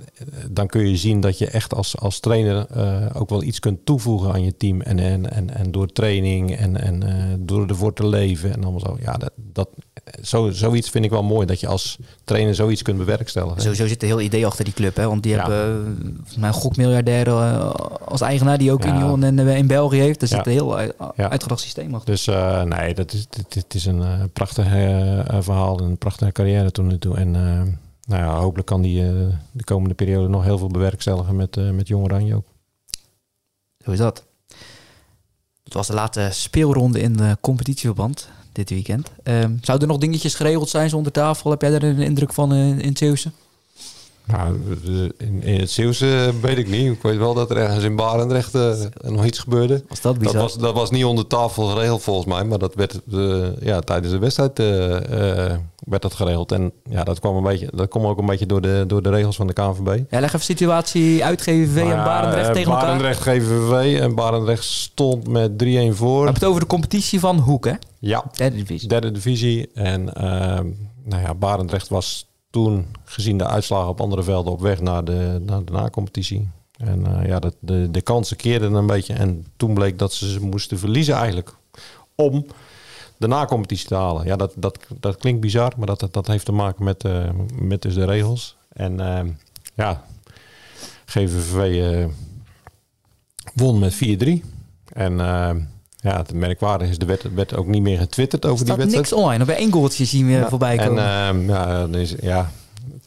[0.50, 3.86] dan kun je zien dat je echt als, als trainer uh, ook wel iets kunt
[3.86, 4.80] toevoegen aan je team.
[4.80, 8.80] En, en, en, en door training en, en uh, door ervoor te leven en allemaal
[8.80, 8.96] zo.
[9.00, 9.68] Ja, dat, dat,
[10.22, 13.62] zo, zoiets vind ik wel mooi, dat je als trainer zoiets kunt bewerkstelligen.
[13.62, 15.06] Sowieso zit een heel idee achter die club, hè?
[15.06, 15.38] want die ja.
[15.38, 15.98] hebben
[16.32, 17.30] uh, mijn gokmiljardair
[18.04, 18.98] als eigenaar die ook ja.
[18.98, 20.22] Lyon en in België heeft.
[20.22, 20.44] Er zit ja.
[20.44, 20.76] een heel
[21.16, 22.10] uitgedacht systeem achter.
[22.10, 22.26] Dus
[22.64, 24.66] nee, dat is, dit, dit is een prachtig
[25.38, 25.81] verhaal.
[25.82, 27.16] Een prachtige carrière toen en toe.
[27.16, 27.62] En eh,
[28.06, 28.92] nou ja, hopelijk kan hij
[29.52, 32.46] de komende periode nog heel veel bewerkstelligen met, met Jong Oranje ook.
[33.84, 34.24] Zo is dat.
[35.64, 39.10] Het was de laatste speelronde in de competitieverband dit weekend.
[39.24, 41.50] Um, zouden er nog dingetjes geregeld zijn zonder tafel?
[41.50, 43.32] Heb jij er een indruk van in, in?
[44.24, 44.60] Nou,
[45.18, 46.92] in, in, het Zeeuwse weet ik niet.
[46.92, 49.84] Ik weet wel dat er ergens in Barendrecht uh, nog iets gebeurde.
[49.88, 50.32] Was dat bizar?
[50.32, 52.44] Dat was, dat was niet onder tafel geregeld volgens mij.
[52.44, 54.66] Maar dat werd uh, ja, tijdens de wedstrijd uh,
[55.84, 56.52] werd dat geregeld.
[56.52, 59.10] En ja, dat kwam, een beetje, dat kwam ook een beetje door de, door de
[59.10, 60.02] regels van de KNVB.
[60.10, 63.40] Ja, leg even situatie uit GVV en nou Barendrecht tegen Barendrecht, elkaar.
[63.40, 65.64] GVV en Barendrecht stond met 3-1 voor.
[65.64, 67.74] We hebben het over de competitie van Hoek, hè?
[67.98, 68.24] Ja.
[68.32, 68.88] Derde divisie.
[68.88, 69.70] Derde divisie.
[69.74, 70.04] En
[71.04, 75.42] nou ja, Barendrecht was toen, gezien de uitslagen op andere velden, op weg naar de,
[75.46, 76.48] naar de na-competitie.
[76.76, 79.14] En uh, ja, dat, de, de kansen keerden een beetje.
[79.14, 81.54] En toen bleek dat ze moesten verliezen eigenlijk
[82.14, 82.46] om
[83.16, 84.26] de na-competitie te halen.
[84.26, 87.82] Ja, dat, dat, dat klinkt bizar, maar dat, dat heeft te maken met, uh, met
[87.82, 88.56] dus de regels.
[88.68, 89.20] En uh,
[89.74, 90.04] ja,
[91.04, 92.06] GVV
[93.54, 94.28] won met 4-3.
[94.92, 95.20] En
[96.02, 99.10] ja, het merkwaardig is, er werd, werd ook niet meer getwitterd over die wedstrijd.
[99.10, 99.40] niks online.
[99.40, 101.04] Of bij één goaltje zien we voorbij komen.
[101.04, 102.50] En uh, ja, dus, ja,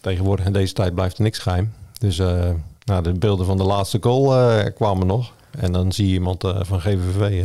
[0.01, 1.73] tegenwoordig in deze tijd blijft er niks geheim.
[1.99, 2.49] Dus uh,
[2.83, 5.33] nou, de beelden van de laatste goal uh, kwamen nog.
[5.59, 7.43] En dan zie je iemand uh, van GVV,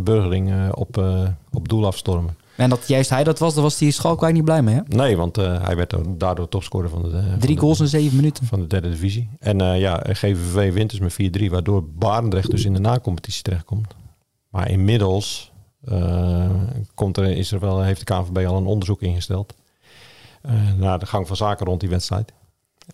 [0.00, 1.04] Burgering, op,
[1.52, 2.36] op doel afstormen.
[2.56, 4.80] En dat juist hij dat was, daar was die Schalkwijk niet blij mee, hè?
[4.86, 7.22] Nee, want hij werd daardoor topscorer van de...
[7.38, 8.46] Drie goals in zeven minuten.
[8.46, 9.28] Van de derde divisie.
[9.38, 13.94] En ja, GVV wint dus met 4-3, waardoor Barendrecht dus in de na-competitie terechtkomt.
[14.52, 15.52] Maar inmiddels
[15.88, 16.50] uh,
[16.94, 19.54] komt er, is er wel, heeft de KNVB al een onderzoek ingesteld
[20.42, 22.32] uh, naar de gang van zaken rond die wedstrijd.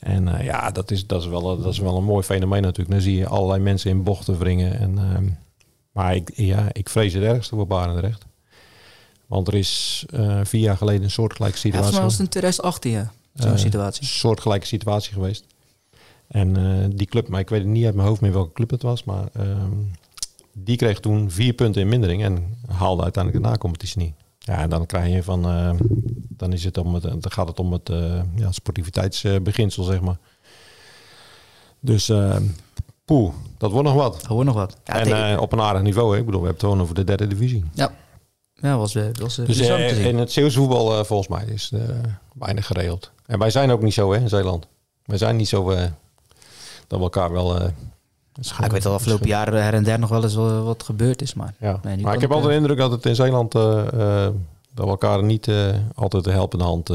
[0.01, 2.91] En uh, ja, dat is, dat, is wel, dat is wel een mooi fenomeen natuurlijk.
[2.91, 4.79] Dan zie je allerlei mensen in bochten wringen.
[4.79, 5.29] En, ehm,
[5.93, 8.27] maar ik, ja, ik vrees het ergste voor Barendrecht.
[9.27, 10.05] Want er is
[10.43, 11.95] vier jaar geleden een soortgelijke situatie.
[11.95, 14.03] Ja, was in 2018 ja, zo'n situatie.
[14.03, 15.45] Een soortgelijke situatie geweest.
[16.29, 19.05] En die club, maar ik weet niet uit mijn hoofd meer welke club het was.
[19.05, 19.73] Maar ehm,
[20.65, 24.15] die kreeg toen vier punten in mindering en haalde uiteindelijk de nacompetitie niet.
[24.39, 25.71] Ja, en dan krijg je van, uh,
[26.29, 30.19] dan, is het om het, dan gaat het om het uh, ja, sportiviteitsbeginsel, zeg maar.
[31.81, 32.37] Dus uh,
[33.05, 34.13] poeh, dat wordt nog wat.
[34.13, 34.77] Dat wordt nog wat.
[34.85, 36.19] Ja, en op een aardig niveau, hè?
[36.19, 37.65] ik bedoel, we hebben het gewoon over de derde divisie.
[37.73, 37.93] Ja,
[38.55, 39.61] ja was, was dus
[39.99, 41.73] in het Zeeuwse voetbal volgens mij is
[42.35, 43.11] weinig geregeld.
[43.27, 44.67] En wij zijn ook niet zo hè, in Zeeland.
[45.05, 45.65] Wij zijn niet zo
[46.87, 47.73] dat we elkaar wel
[48.41, 51.35] ja, ik weet al afgelopen jaren her en der nog wel eens wat gebeurd is.
[51.35, 51.81] Maar, ja.
[51.83, 53.63] nee, maar ik heb altijd de indruk dat het in Zeeland uh,
[53.95, 54.29] uh,
[54.75, 56.89] dat we elkaar niet uh, altijd de helpende hand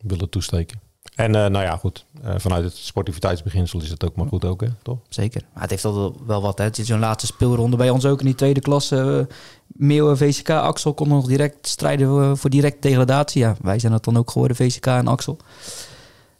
[0.00, 0.80] willen toesteken.
[1.14, 2.04] En nou ja, goed.
[2.36, 4.68] vanuit het sportiviteitsbeginsel is het ook maar goed ook, hè?
[4.82, 4.98] toch?
[5.08, 5.42] Zeker.
[5.52, 6.58] Maar het heeft al wel wat.
[6.58, 6.64] Hè.
[6.64, 9.28] Het is zo'n laatste speelronde bij ons ook in die tweede klasse.
[9.66, 13.40] Meeuwen, VCK, Axel konden nog direct strijden voor direct degradatie.
[13.40, 15.36] Ja, wij zijn het dan ook geworden, VCK en Axel.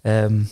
[0.03, 0.49] Um,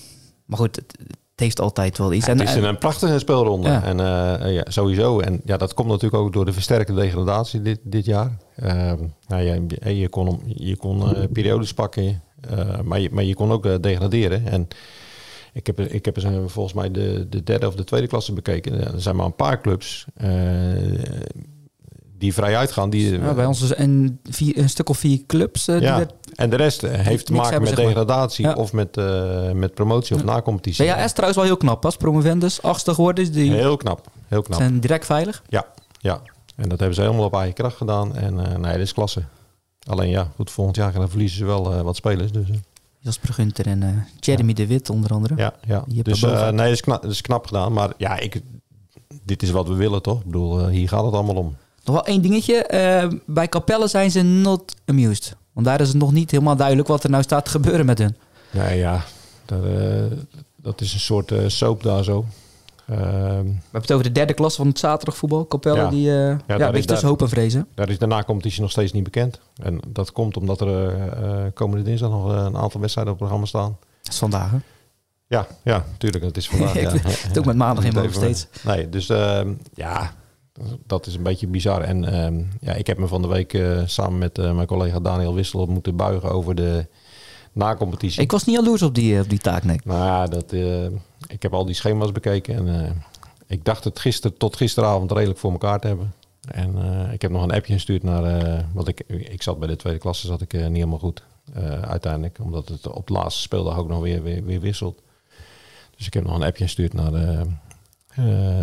[0.46, 0.96] maar goed, het,
[1.36, 2.26] het heeft altijd wel iets.
[2.26, 3.68] Ja, het is een, prachtige speelronde.
[3.68, 5.20] En uh, ja, sowieso.
[5.20, 8.36] En ja, dat komt natuurlijk ook door de versterkte degradatie dit, dit jaar.
[8.62, 8.92] Uh,
[9.26, 12.22] nou, je, je kon, je kon uh, periodes pakken,
[12.84, 14.46] maar, je, maar je kon ook degraderen.
[14.46, 14.68] En
[15.52, 18.92] ik heb, ik heb volgens mij de, de derde of de tweede klasse bekeken.
[18.94, 20.06] Er zijn maar een paar clubs
[22.18, 22.90] die vrij uitgaan.
[22.90, 25.68] Die, ja, bij ons is een, vier, een stuk of vier clubs.
[25.68, 29.74] Uh, ja, en de rest eh, heeft te maken met degradatie of met, uh, met
[29.74, 30.26] promotie of ja.
[30.26, 30.84] na-competitie.
[30.84, 31.80] Ja, is trouwens wel heel knap.
[31.80, 33.32] Pas promovendus, achtste geworden.
[33.32, 34.58] Die heel knap, heel knap.
[34.58, 35.42] Zijn direct veilig.
[35.48, 35.66] Ja,
[35.98, 36.20] ja.
[36.56, 38.16] En dat hebben ze helemaal op eigen kracht gedaan.
[38.16, 39.22] En uh, nee, dat is klasse.
[39.86, 42.32] Alleen ja, goed, volgend jaar dan verliezen ze wel wat spelers.
[42.32, 42.46] Dus,
[42.98, 45.34] Jasper Gunter en Jeremy de Wit onder andere.
[45.36, 45.84] Ja, ja.
[45.86, 47.72] dus nee, dat is, knap, dat is knap gedaan.
[47.72, 48.40] Maar ja, ik,
[49.22, 50.18] dit is wat we willen toch?
[50.18, 51.56] Ik bedoel, hier gaat het allemaal om.
[51.86, 52.68] Nog wel één dingetje.
[53.10, 55.36] Uh, bij Capelle zijn ze not amused.
[55.52, 57.98] Want daar is het nog niet helemaal duidelijk wat er nou staat te gebeuren met
[57.98, 58.16] hun.
[58.50, 59.04] Nee, ja.
[59.44, 60.04] Dat, uh,
[60.56, 62.24] dat is een soort uh, soap daar zo.
[62.86, 63.02] Ehm, We
[63.42, 65.46] hebben het over de derde klasse van het zaterdagvoetbal.
[65.46, 65.88] Capelle, ja.
[65.88, 67.66] die ja, ja, beetje tussen hoop en vrezen.
[67.74, 69.40] Daar is daarna competitie nog steeds niet bekend.
[69.56, 73.76] En dat komt omdat er komende dinsdag nog een aantal wedstrijden op het programma staan.
[74.02, 74.58] Dat is vandaag, hè?
[75.28, 76.24] Ja, ja, tuurlijk.
[76.24, 76.80] Het is vandaag.
[76.80, 76.90] ja.
[77.02, 78.46] het ook met maandag in mijn steeds.
[78.62, 80.12] Nee, dus ehm, ja,
[80.86, 81.82] dat is een beetje bizar.
[81.82, 85.00] En ehm, ja, ik heb me van de week uh, samen met uh, mijn collega
[85.00, 86.86] Daniel Wissel moeten buigen over de
[87.52, 88.22] na-competitie.
[88.22, 89.80] Ik was niet jaloers op die, op die taak, nee.
[89.84, 90.84] Nou ja, dat, uh,
[91.26, 93.02] ik heb al die schema's bekeken en
[93.46, 96.14] ik dacht het gisteren tot gisteravond redelijk voor elkaar te hebben.
[96.46, 96.76] En
[97.12, 100.26] ik heb nog een appje gestuurd naar, want ik, ik zat bij de tweede klasse,
[100.26, 101.22] zat ik niet helemaal goed
[101.80, 102.38] uiteindelijk.
[102.42, 105.00] Omdat het op de laatste speeldag ook nog weer, weer, weer wisselt.
[105.96, 107.40] Dus ik heb nog een appje gestuurd naar uh,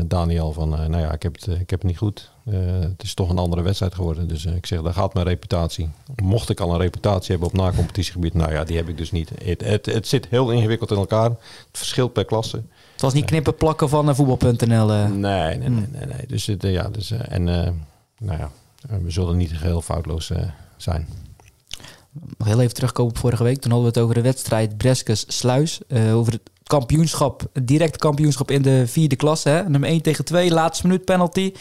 [0.06, 2.32] Daniel van, uh, nou ja, ik heb, het, ik heb het niet goed.
[2.46, 4.28] eh, het is toch een andere wedstrijd geworden.
[4.28, 5.90] Dus eh, ik zeg, daar gaat mijn reputatie.
[6.24, 9.32] Mocht ik al een reputatie hebben op na-competitiegebied, nou ja, die heb ik dus niet.
[9.44, 11.30] Het, het, het zit heel ingewikkeld in elkaar.
[11.30, 11.38] Het
[11.72, 12.64] verschilt per klasse.
[12.92, 14.86] Het was niet knippen plakken van voetbal.nl.
[14.88, 16.28] Nee, nee, nee, nee, nee.
[16.28, 18.52] Dus, ja, dus en nou ja,
[19.02, 20.32] we zullen niet geheel foutloos
[20.78, 21.08] zijn.
[22.38, 23.62] Nog heel even terugkomen op vorige week.
[23.62, 25.80] Toen hadden we het over de wedstrijd Breskes-Sluis.
[26.12, 29.50] over het kampioenschap, het directe kampioenschap in de vierde klasse.
[29.50, 29.70] Hè?
[29.70, 31.54] Nummer 1 tegen 2, laatste minuut penalty.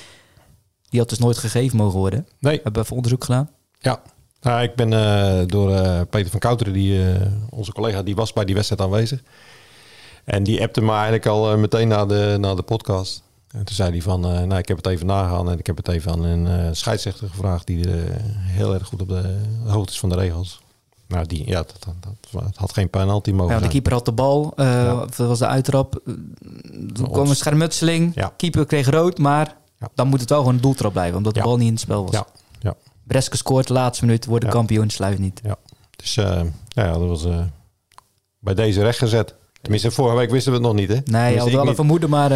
[0.88, 2.26] Die had dus nooit gegeven mogen worden.
[2.38, 2.54] Nee.
[2.54, 3.50] Hebben we even onderzoek gedaan.
[3.78, 4.02] Ja,
[4.40, 8.32] nou, ik ben uh, door uh, Peter van Kouteren, die, uh, onze collega, die was
[8.32, 9.22] bij die wedstrijd aanwezig.
[10.24, 13.22] En die appte me eigenlijk al meteen na de, na de podcast.
[13.50, 15.88] En toen zei hij van, nou ik heb het even nagegaan en ik heb het
[15.88, 17.88] even aan een scheidsrechter gevraagd die
[18.42, 20.61] heel erg goed op de hoogte is van de regels.
[21.12, 21.94] Nou, die, ja, dat,
[22.30, 24.94] dat, had geen penalty mogen ja, De keeper had de bal, uh, ja.
[24.94, 26.00] dat was de uittrap.
[26.92, 28.32] Toen kwam een schermutseling, ja.
[28.36, 29.56] keeper kreeg rood, maar
[29.94, 32.02] dan moet het wel gewoon een doeltrap blijven, omdat de bal niet in het spel
[32.02, 32.12] was.
[32.12, 32.26] Ja.
[32.60, 32.74] Ja.
[33.04, 35.40] Breske scoort, laatste minuut, worden kampioen, sluit niet.
[35.44, 35.56] Ja,
[35.96, 37.40] dus uh, ja, dat was uh,
[38.38, 39.34] bij deze recht gezet.
[39.60, 40.98] Tenminste, vorige week wisten we het nog niet, hè?
[41.04, 42.28] Nee, je had wel een vermoeden, maar...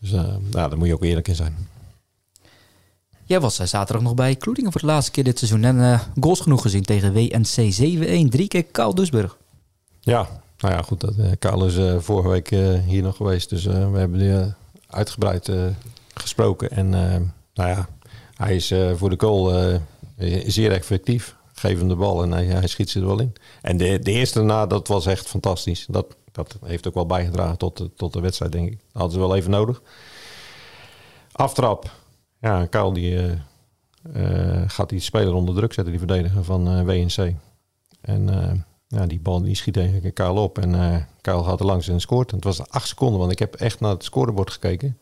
[0.00, 1.68] Dus nou, daar moet je ook eerlijk in zijn.
[3.32, 5.64] Jij was uh, zaterdag nog bij Kloedingen voor de laatste keer dit seizoen.
[5.64, 7.74] En uh, goals genoeg gezien tegen WNC
[8.26, 8.28] 7-1.
[8.28, 9.36] Drie keer Kaal Dusburg.
[10.00, 11.00] Ja, nou ja, goed.
[11.00, 12.48] Dat, Kaal is vorige week
[12.86, 13.48] hier nog geweest.
[13.48, 14.52] Dus we hebben nu
[14.86, 15.50] uitgebreid
[16.14, 16.70] gesproken.
[16.70, 16.88] En
[17.54, 17.88] nou ja,
[18.34, 19.52] hij is voor de goal
[20.46, 21.36] zeer effectief.
[21.54, 23.32] Geef hem de bal en hij, schiet ze er wel in.
[23.62, 25.86] En de, de eerste daarna, dat was echt fantastisch.
[25.88, 28.78] Dat, dat heeft ook wel bijgedragen tot, tot de wedstrijd, denk ik.
[28.78, 29.82] Dat hadden ze wel even nodig.
[31.32, 31.90] Aftrap,
[32.42, 33.32] ja, Kuil die, uh,
[34.16, 37.34] uh, gaat die speler onder druk zetten, die verdediger van uh, WNC.
[38.00, 38.26] En
[38.88, 40.58] ja, die bal die schiet eigenlijk Kuil op.
[40.58, 42.30] En uh, Kuil gaat er langs en scoort.
[42.30, 44.98] En het was acht seconden, want ik heb echt naar het scorebord gekeken.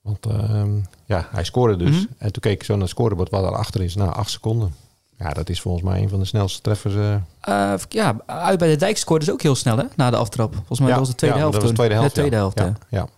[0.00, 1.90] Want ehm, ja, hij scoorde dus.
[1.90, 2.08] Mm -hmm.
[2.18, 3.94] En toen keek ik zo naar het scorebord wat daarachter is.
[3.94, 4.74] Nou, acht seconden.
[5.18, 6.94] Ja, dat is volgens mij een van de snelste treffers.
[6.94, 7.74] Uh...
[7.88, 10.54] ja, uit bij de Dijk scoorde ze ook heel snel hè, na de aftrap.
[10.54, 12.14] Volgens mij ja, was de tweede ja, helft dat was de tweede helft.
[12.14, 12.74] De tweede helft, ja.
[12.88, 13.08] ja.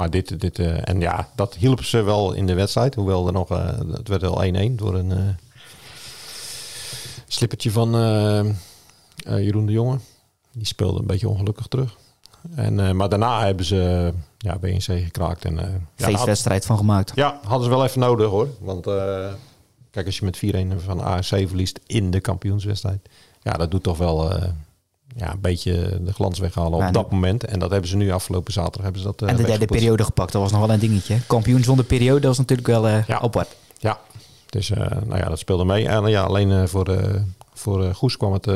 [0.00, 2.94] Maar dit, dit uh, en ja, dat hielp ze wel in de wedstrijd.
[2.94, 5.18] Hoewel er nog, uh, het werd wel 1-1 door een uh,
[7.26, 7.90] slippertje van
[9.14, 9.98] Jeroen de Jonge.
[10.52, 11.96] Die speelde een beetje ongelukkig terug.
[12.54, 15.44] En, maar daarna hebben ze ja, BNC gekraakt.
[15.44, 15.56] En,
[15.96, 17.12] ja, Feestwedstrijd van gemaakt.
[17.14, 18.48] Ja, hadden ze wel even nodig hoor.
[18.60, 18.84] Want
[19.90, 20.40] kijk, als je met
[20.80, 23.08] 4-1 van ARC verliest in de kampioenswedstrijd.
[23.42, 24.32] Ja, dat doet toch wel
[25.16, 27.44] ja, een beetje de glans weghalen op dat moment.
[27.44, 28.82] En dat hebben ze nu afgelopen zaterdag.
[28.82, 31.18] Hebben ze dat, uh, en de derde periode gepakt, dat was nog wel een dingetje.
[31.26, 33.20] Kampioen zonder periode, dat was natuurlijk wel uh, ja.
[33.20, 33.56] apart.
[33.78, 33.98] Ja,
[34.46, 35.88] dus uh, nou ja, dat speelde mee.
[35.88, 36.98] En ja, alleen voor,
[37.54, 38.48] voor Goes kwam het,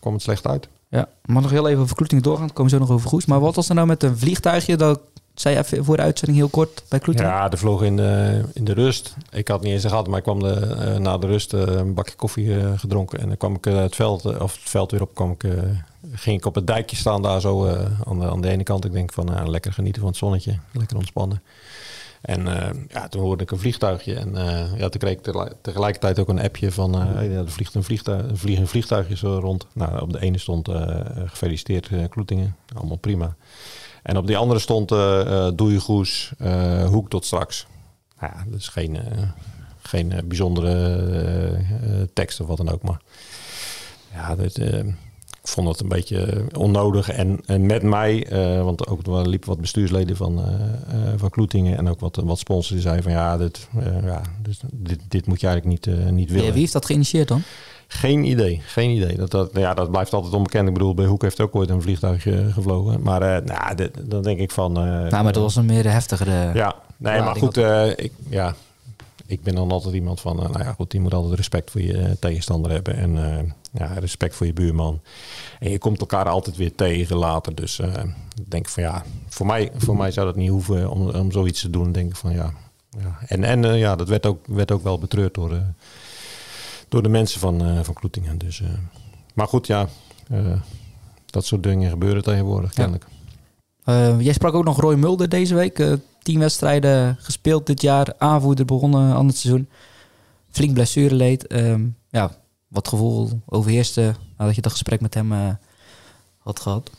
[0.00, 0.68] kwam het slecht uit.
[0.88, 2.52] Ja, maar nog heel even over Kloetingen doorgaan.
[2.52, 3.26] komen we zo nog over Goes.
[3.26, 4.76] Maar wat was er nou met een vliegtuigje?
[4.76, 5.00] Dat
[5.34, 7.30] zei even voor de uitzending heel kort bij Kloetingen.
[7.30, 9.14] Ja, de vloog in de, in de rust.
[9.30, 12.78] Ik had niet eens gehad, maar ik kwam de, na de rust een bakje koffie
[12.78, 13.18] gedronken.
[13.18, 15.44] En dan kwam ik het veld, of het veld weer op, kwam ik
[16.10, 17.72] ging ik op het dijkje staan daar zo uh,
[18.04, 18.84] aan, de, aan de ene kant.
[18.84, 21.42] Ik denk van uh, lekker genieten van het zonnetje, lekker ontspannen.
[22.20, 24.34] En uh, ja, toen hoorde ik een vliegtuigje en
[24.76, 29.20] ja, toen kreeg ik tegelijkertijd ook een appje van er vliegt een vliegtuig, vliegen vliegtuigjes
[29.20, 29.66] rond.
[29.74, 30.68] Nou, op de ene stond
[31.26, 33.36] gefeliciteerd Kloetingen, allemaal prima.
[34.02, 34.88] En op die andere stond
[35.58, 36.32] doei goes,
[36.86, 37.66] hoek tot straks.
[38.20, 38.98] Nou ja, dat is geen,
[39.82, 43.00] geen bijzondere tekst of wat dan ook, maar
[44.12, 44.58] ja, dat,
[45.42, 47.10] ik vond het een beetje onnodig.
[47.10, 51.30] En, en met mij, uh, want ook er liepen wat bestuursleden van, uh, uh, van
[51.30, 53.68] Kloetingen en ook wat, wat sponsors die zeiden van ja, dit,
[54.04, 56.44] ja dus dit, dit moet je eigenlijk niet, niet willen.
[56.44, 57.42] Ja, wie heeft dat geïnitieerd dan?
[57.86, 59.16] Geen idee, geen idee.
[59.16, 60.68] Dat, dat, ja, dat blijft altijd onbekend.
[60.68, 63.02] Ik bedoel, bij Hoek heeft ook ooit een vliegtuigje gevlogen.
[63.02, 64.72] Maar nou, dit, dan denk ik van...
[64.72, 66.50] nou, maar dat was een meer heftigere...
[66.54, 67.56] Ja, nee, maar goed,
[67.96, 68.54] ik, ja,
[69.26, 71.80] ik ben dan altijd iemand van, uh, nou ja, goed, die moet altijd respect voor
[71.80, 75.00] je uh, tegenstander hebben en uh, ja, respect voor je buurman.
[75.60, 77.54] En je komt elkaar altijd weer tegen later.
[77.54, 81.32] Dus ik denk van ja, voor mij, voor mij zou dat niet hoeven om, om
[81.32, 81.92] zoiets te doen.
[81.92, 82.52] Denk ik van ja.
[82.90, 83.18] ja.
[83.26, 85.62] En, en ja, dat werd ook, werd ook wel betreurd door,
[86.88, 88.38] door de mensen van, van Kloetingen.
[88.38, 88.62] Dus,
[89.34, 89.88] maar goed, ja,
[91.26, 93.06] dat soort dingen gebeuren tegenwoordig, kennelijk.
[93.84, 94.16] Ja.
[94.18, 98.14] jij sprak ook nog Roy Mulder deze week tien wedstrijden gespeeld dit jaar.
[98.18, 99.68] Aanvoerder begonnen aan het seizoen.
[100.50, 101.52] Flink blessure leed.
[101.52, 102.30] Um, ja,
[102.68, 105.48] wat gevoel overheerste nadat je dat gesprek met hem uh,
[106.38, 106.90] had gehad?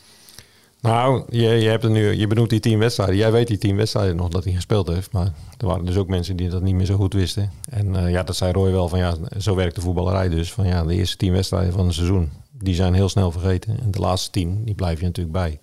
[0.80, 3.16] Nou, je, je, hebt nu, je benoemt die tien wedstrijden.
[3.16, 5.12] Jij weet die tien wedstrijden nog dat hij gespeeld heeft.
[5.12, 7.50] Maar er waren dus ook mensen die dat niet meer zo goed wisten.
[7.70, 10.52] En uh, ja, dat zei Roy wel van ja, zo werkt de voetballerij dus.
[10.52, 13.80] Van ja, de eerste tien wedstrijden van het seizoen, die zijn heel snel vergeten.
[13.80, 15.60] En de laatste tien, die blijf je natuurlijk bij.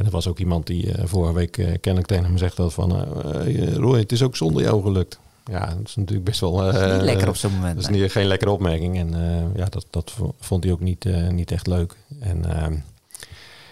[0.00, 2.72] En er was ook iemand die uh, vorige week uh, kennelijk tegen hem zegt dat
[2.72, 3.06] van...
[3.46, 5.18] Uh, Roy, het is ook zonder jou gelukt.
[5.50, 6.56] Ja, dat is natuurlijk best wel...
[6.56, 7.74] Dat is niet eh, lekker op zo'n moment.
[7.74, 8.00] Dat is nee.
[8.00, 8.98] niet, geen lekkere opmerking.
[8.98, 11.96] En eh, ja, dat, dat vo- vond hij ook niet, eh, niet echt leuk.
[12.20, 12.76] En ehm,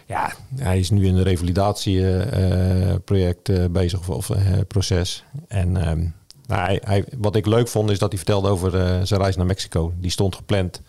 [0.07, 5.25] ja, hij is nu in een revalidatieproject eh, bezig of, eh, proces.
[5.47, 6.07] En ehm,
[6.47, 9.37] nou, hij, hij, wat ik leuk vond is dat hij vertelde over eh, zijn reis
[9.37, 9.93] naar Mexico.
[9.97, 10.81] Die stond gepland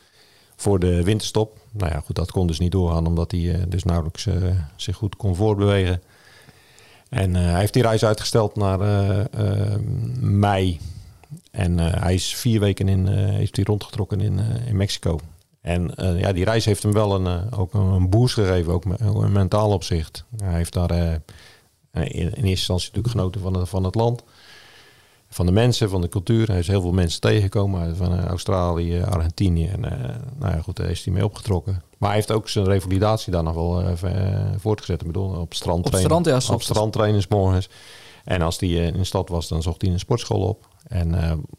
[0.59, 1.57] voor de winterstop.
[1.71, 4.35] Nou ja, goed, dat kon dus niet doorgaan omdat hij eh, dus nauwelijks eh,
[4.75, 6.01] zich goed kon voortbewegen.
[7.09, 8.79] En eh, hij heeft die reis uitgesteld naar
[10.19, 10.79] mei.
[11.51, 15.19] En hij is vier weken in, heeft hij rondgetrokken in, in Mexico.
[15.61, 18.85] En ja, die reis heeft hem wel een, ook een boost gegeven, ook,
[19.25, 20.25] in mentaal opzicht.
[20.37, 21.21] Hij heeft daar in,
[22.11, 24.23] in eerste instantie natuurlijk genoten van, van het land.
[25.29, 26.47] Van de mensen, van de cultuur.
[26.47, 29.67] Hij is heel veel mensen tegengekomen van eh, Australië, Argentinië.
[29.67, 31.81] En eh, nou ja, goed, daar is hij mee opgetrokken.
[31.97, 33.93] Maar hij heeft ook zijn revalidatie daar nog wel eh,
[34.57, 35.01] voortgezet.
[35.01, 36.11] Ik bedoel, op strand Op trainen.
[36.23, 37.69] strand, ja, Op strand trainen 's morgens.
[38.23, 40.67] En als hij in de stad was, dan zocht hij een sportschool op.
[40.87, 41.09] En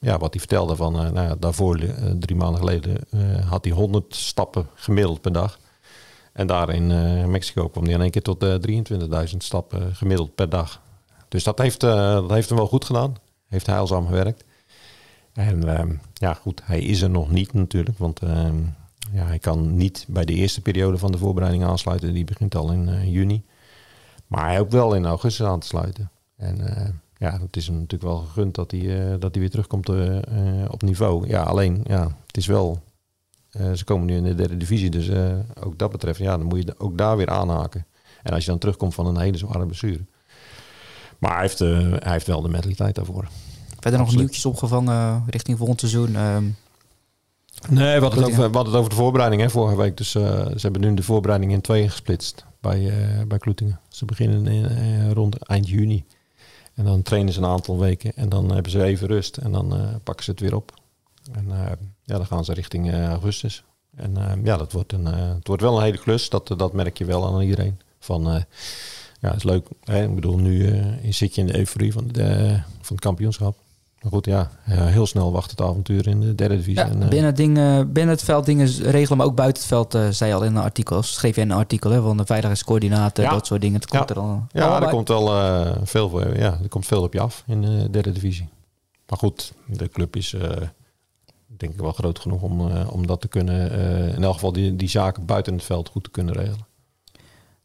[0.00, 1.80] ja, wat hij vertelde van, nou ja, daarvoor,
[2.18, 2.96] drie maanden geleden,
[3.48, 5.59] had hij 100 stappen gemiddeld per dag.
[6.33, 6.87] En daar in
[7.30, 8.54] Mexico kwam hij in één keer tot eh
[9.30, 10.80] 23.000 stappen gemiddeld per dag.
[11.28, 13.14] Dus dat heeft, dat heeft hem wel goed gedaan.
[13.50, 14.44] Heeft heilzaam gewerkt.
[15.32, 17.98] En ehm, ja, goed, hij is er nog niet natuurlijk.
[17.98, 18.56] Want ehm,
[19.12, 22.12] ja, hij kan niet bij de eerste periode van de voorbereiding aansluiten.
[22.12, 23.44] Die begint al in eh, juni.
[24.26, 26.10] Maar hij hoopt wel in augustus aan te sluiten.
[26.36, 29.50] En eh, ja, het is hem natuurlijk wel gegund dat hij, eh, dat hij weer
[29.50, 29.88] terugkomt
[30.68, 31.28] op niveau.
[31.28, 32.82] Ja, alleen, ja, het is wel...
[33.74, 35.10] ze komen nu in de derde divisie, dus
[35.60, 37.86] ook dat betreft, ja, dan moet je ook daar weer aanhaken.
[38.22, 40.04] En als je dan terugkomt van een hele zware blessure.
[41.20, 43.28] Maar hij heeft, eh, hij heeft wel de mentaliteit daarvoor.
[43.80, 46.16] Verder nog nieuwtjes opgevangen richting volgend seizoen.
[46.16, 46.44] Ehm,
[47.68, 49.96] Nee, we hadden, het over, we hadden het over de voorbereiding hè, vorige week.
[49.96, 53.80] Dus eh, ze hebben nu de voorbereiding in tweeën gesplitst bij, eh bij Kloetingen.
[53.88, 56.04] Ze beginnen in, eh, rond eind juni.
[56.74, 58.12] En dan trainen ze een aantal weken.
[58.16, 59.37] En dan hebben ze even rust.
[59.37, 60.74] En dan eh, pakken ze het weer op.
[61.33, 63.64] En eh, ja, dan gaan ze richting eh, augustus.
[63.96, 66.28] En eh, ja, dat wordt, een, eh, het wordt wel een hele klus.
[66.28, 67.80] Dat, dat merk je wel aan iedereen.
[67.98, 68.42] Van, eh,
[69.20, 69.66] ja, het is leuk.
[69.85, 70.02] Hè?
[70.04, 72.48] Ik bedoel, nu eh, zit je in de euforie van, de,
[72.80, 73.56] van het kampioenschap.
[74.02, 76.74] Maar goed, ja, eh, heel snel wacht het avontuur in de derde divisie.
[76.85, 77.54] ja, En, eh, binnen, het ding,
[77.92, 80.62] binnen het veld dingen regelen, maar ook buiten het veld, zei je al in een
[80.62, 81.02] artikel.
[81.02, 83.30] Schreef je in een artikel hè, van de veiligheidscoördinator, Ja.
[83.30, 83.80] dat soort dingen.
[83.80, 84.09] Het komt Ja.
[84.09, 84.90] er dan Ja, er bij.
[84.90, 85.26] komt wel
[85.85, 88.48] veel, voor- ja, er komt veel op je af in de derde divisie.
[89.09, 90.35] Maar goed, de club is
[91.46, 93.70] denk ik wel groot genoeg om, om dat te kunnen,
[94.16, 96.66] in elk geval die, die zaken buiten het veld goed te kunnen regelen.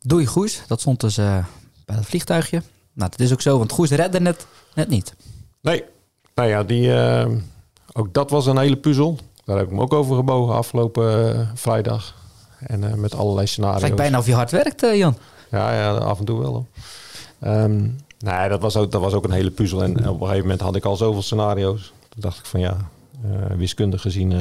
[0.08, 1.46] Doei Goes, dat stond dus eh,
[1.86, 2.62] bij het vliegtuigje.
[2.94, 5.16] Nou, dat is ook zo, want Goes redde het net niet.
[5.62, 5.84] Nee,
[6.36, 7.32] nou ja, die, eh,
[7.94, 9.18] ook dat was een hele puzzel.
[9.46, 12.16] Daar heb ik me ook over gebogen afgelopen eh, vrijdag.
[12.60, 13.82] En met allerlei scenario's.
[13.82, 15.18] Het lijkt bijna of je hard werkt, Jan.
[15.52, 16.68] Ja, ja, af en toe wel.
[17.40, 17.82] Ehm,
[18.20, 19.84] nee, dat was, ook, dat was ook een hele puzzel.
[19.84, 21.94] En op een gegeven moment had ik al zoveel scenario's.
[22.10, 22.78] Toen dacht ik van ja,
[23.58, 24.32] wiskundig gezien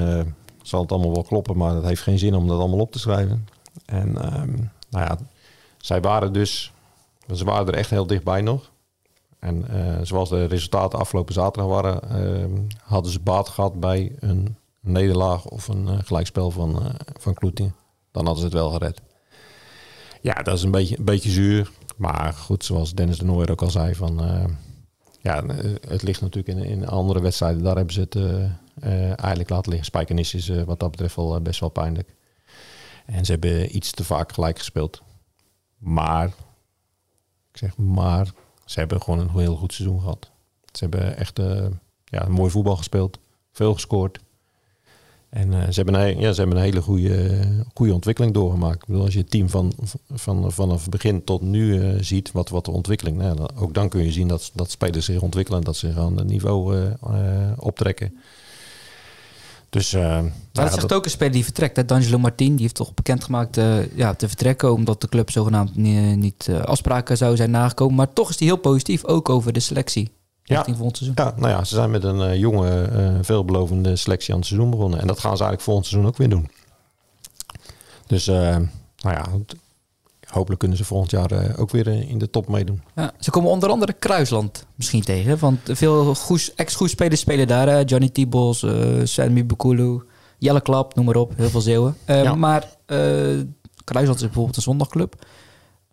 [0.62, 1.56] zal het allemaal wel kloppen.
[1.56, 3.48] Maar het heeft geen zin om dat allemaal op te schrijven.
[3.86, 4.52] En ehm,
[4.90, 5.18] nou ja,
[5.84, 6.72] zij waren dus,
[7.34, 8.70] ze waren er echt heel dichtbij nog.
[9.38, 14.56] En eh, zoals de resultaten afgelopen zaterdag waren, ehm, hadden ze baat gehad bij een
[14.80, 17.74] nederlaag of een eh, gelijkspel van, eh van Kloetingen.
[18.12, 19.00] Dan hadden ze het wel gered.
[20.20, 21.70] Ja, dat is een beetje, een beetje zuur.
[21.96, 24.44] Maar goed, zoals Dennis de Nooijer ook al zei, van, eh,
[25.20, 27.62] ja, eh, het ligt natuurlijk in, in andere wedstrijden.
[27.62, 28.44] Daar hebben ze het eh,
[28.80, 29.86] eh, eigenlijk laten liggen.
[29.86, 32.14] Spijkenis is eh, wat dat betreft wel eh, best wel pijnlijk.
[33.06, 35.02] En ze hebben iets te vaak gelijk gespeeld.
[35.84, 36.26] Maar,
[37.52, 38.32] ik zeg maar,
[38.64, 40.30] ze hebben gewoon een heel goed seizoen gehad.
[40.72, 41.66] Ze hebben echt eh,
[42.04, 43.18] ja, mooi voetbal gespeeld.
[43.52, 44.18] Veel gescoord.
[45.28, 47.44] En eh, ze, hebben een, ja, ze hebben een hele goede,
[47.74, 48.82] goede ontwikkeling doorgemaakt.
[48.82, 49.72] Ik bedoel, als je het team van,
[50.10, 53.16] van, vanaf begin tot nu eh, ziet, wat, wat de ontwikkeling...
[53.16, 55.58] Nou, ook dan kun je zien dat, dat spelers zich ontwikkelen...
[55.58, 56.92] en dat ze aan het niveau
[57.56, 58.18] optrekken.
[59.74, 59.92] Dus...
[59.92, 61.76] eh, Maar ja, dat zegt ook een speler die vertrekt.
[61.76, 61.84] hè.
[61.84, 64.72] D'Angelo Martin, die heeft toch bekendgemaakt eh ja, te vertrekken...
[64.72, 67.94] omdat de club zogenaamd ni- niet eh, afspraken zou zijn nagekomen.
[67.94, 70.10] Maar toch is hij heel positief, ook over de selectie.
[70.42, 70.54] Ja.
[70.56, 71.24] Richting volgend seizoen.
[71.24, 72.88] Ja, nou ja, ze zijn met een jonge,
[73.22, 75.00] veelbelovende selectie aan het seizoen begonnen.
[75.00, 76.50] En dat gaan ze eigenlijk volgend seizoen ook weer doen.
[78.06, 78.68] Dus, nou
[79.02, 79.24] ja,
[80.34, 82.82] hopelijk kunnen ze volgend jaar eh, ook weer eh, in de top meedoen.
[82.94, 85.38] Ja, ze komen onder andere Kruisland misschien tegen.
[85.38, 87.68] Want veel goes- ex-goespelers spelen daar.
[87.68, 87.78] hè.
[87.84, 88.72] Johnny Tibos, eh
[89.04, 90.02] Sammy Bukulu,
[90.38, 91.32] Jelle Klap, noem maar op.
[91.36, 91.96] Heel veel Zeeuwen.
[92.04, 92.34] Eh, Ja.
[92.34, 92.98] Maar eh,
[93.84, 95.14] Kruisland is bijvoorbeeld een zondagclub.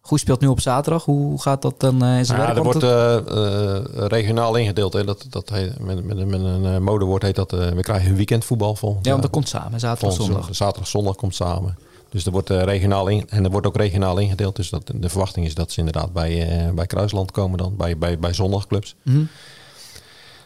[0.04, 1.06] Goes speelt nu op zaterdag.
[1.06, 2.58] Hoe gaat dat dan eh, in zijn ja, werk?
[2.58, 4.94] er Want wordt eh, eh, regionaal ingedeeld.
[4.94, 5.04] Hè.
[5.04, 7.54] Dat, dat heet, met, met, met een eh, modewoord heet dat...
[7.54, 9.80] eh, we krijgen weekendvoetbal volgend ja, want dat komt samen.
[9.80, 10.48] Zaterdag, zondag.
[10.52, 11.78] Zaterdag, zondag komt samen.
[12.12, 14.56] Dus er wordt eh, regionaal in, en er wordt ook regionaal ingedeeld.
[14.56, 17.98] Dus dat, de verwachting is dat ze inderdaad bij, eh, bij Kruisland komen dan, bij,
[17.98, 18.96] bij, bij zondagclubs.
[19.02, 19.24] Mhm.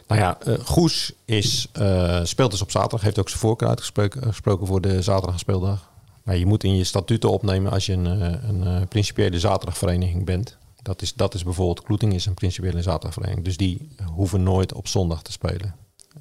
[0.06, 3.00] Nou ja, uh, Goes is, uh, speelt dus op zaterdag.
[3.00, 5.90] Heeft ook zijn voorkeur uitgesproken gesproken voor de zaterdag speeldag.
[6.22, 10.56] Maar je moet in je statuten opnemen als je een, een, een principiële zaterdagvereniging bent.
[10.82, 13.44] Dat is, dat is bijvoorbeeld, Kloeting is een principiële zaterdagvereniging.
[13.44, 15.74] Dus die hoeven nooit op zondag te spelen.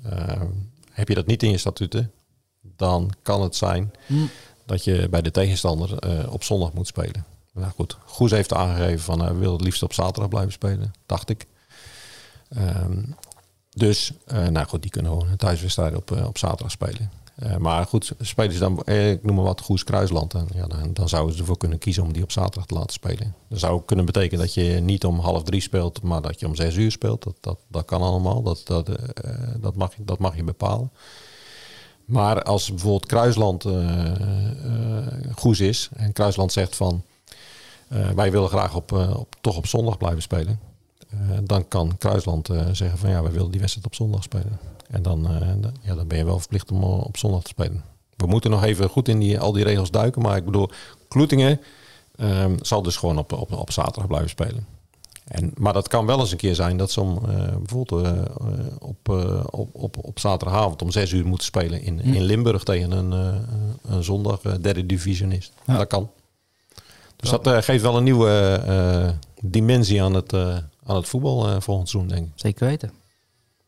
[0.06, 0.42] Uh,
[0.92, 2.12] heb je dat niet in je statuten,
[2.76, 4.26] dan kan het zijn hm.
[4.66, 7.26] Dat je bij de tegenstander uh, op zondag moet spelen.
[7.54, 10.94] Nou goed, Goes heeft aangegeven van hij uh, wil het liefst op zaterdag blijven spelen,
[11.06, 11.46] dacht ik.
[12.58, 13.16] Um,
[13.70, 17.12] dus, nou goed, die kunnen gewoon een thuiswedstrijd op, op zaterdag spelen.
[17.60, 20.34] Maar goed, spelen ze dan, eh, ik noem maar wat, Goes Kruisland.
[20.34, 22.94] En, ja, dan, dan zouden ze ervoor kunnen kiezen om die op zaterdag te laten
[22.94, 23.36] spelen.
[23.50, 26.56] Dat zou kunnen betekenen dat je niet om half drie speelt, maar dat je om
[26.56, 27.24] zes uur speelt.
[27.24, 28.90] Dat, dat, dat kan allemaal, dat, dat,
[29.60, 30.92] dat, mag, dat mag je bepalen.
[32.06, 34.12] Maar als bijvoorbeeld Kruisland uh,
[35.36, 37.04] Goes is en Kruisland zegt van
[38.16, 40.60] wij willen graag op, op, toch op zondag blijven spelen.
[41.44, 44.60] dan kan Kruisland zeggen van ja, wij willen die wedstrijd op zondag spelen.
[44.90, 45.28] En dan,
[45.82, 47.84] ja, dan ben je wel verplicht om op zondag te spelen.
[48.16, 50.22] We moeten nog even goed in die, al die regels duiken.
[50.22, 50.70] Maar ik bedoel,
[51.08, 51.62] Kloetingen
[52.20, 54.75] um, zal dus gewoon op, op, op zaterdag blijven spelen.
[55.26, 58.30] En, maar dat kan wel eens een keer zijn dat ze om, uh, bijvoorbeeld
[58.80, 59.10] op,
[59.50, 63.12] op, op, op zaterdagavond om zes uur moeten spelen in, in Limburg tegen een,
[63.82, 65.54] een zondag derde divisionist.
[65.66, 65.78] Ja.
[65.78, 66.10] Dat kan.
[67.16, 70.34] Dus dat geeft wel een nieuwe dimensie aan het,
[70.84, 72.32] aan het voetbal volgend seizoen, denk ik.
[72.36, 72.92] Zeker weten.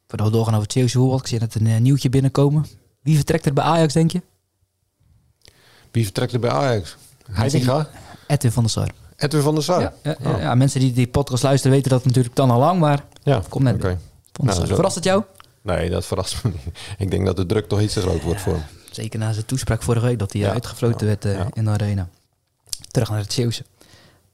[0.07, 2.65] Voordat we doorgaan over Chelsea Hoewald, ik zie net een nieuwtje binnenkomen.
[3.01, 4.21] Wie vertrekt er bij Ajax, denk je?
[5.91, 6.95] Wie vertrekt er bij Ajax?
[7.31, 7.89] Heitinga?
[8.27, 8.91] Edwin van der Sar.
[9.17, 9.81] Edwin van der Sar?
[9.81, 10.39] Ja, ja, oh.
[10.39, 13.63] ja, mensen die die podcast luisteren weten dat natuurlijk dan al lang, maar ja, kom
[13.63, 13.75] net.
[13.75, 13.97] Okay.
[14.41, 15.23] Nou, Verrast het jou?
[15.61, 16.75] Nee, dat verrast me niet.
[17.03, 18.63] Ik denk dat de druk toch iets te groot wordt voor hem.
[18.91, 20.51] Zeker na zijn toespraak vorige week dat hij ja.
[20.51, 22.09] uitgefloten werd uh, in de arena.
[22.91, 23.63] Terug naar het Zeeuwse.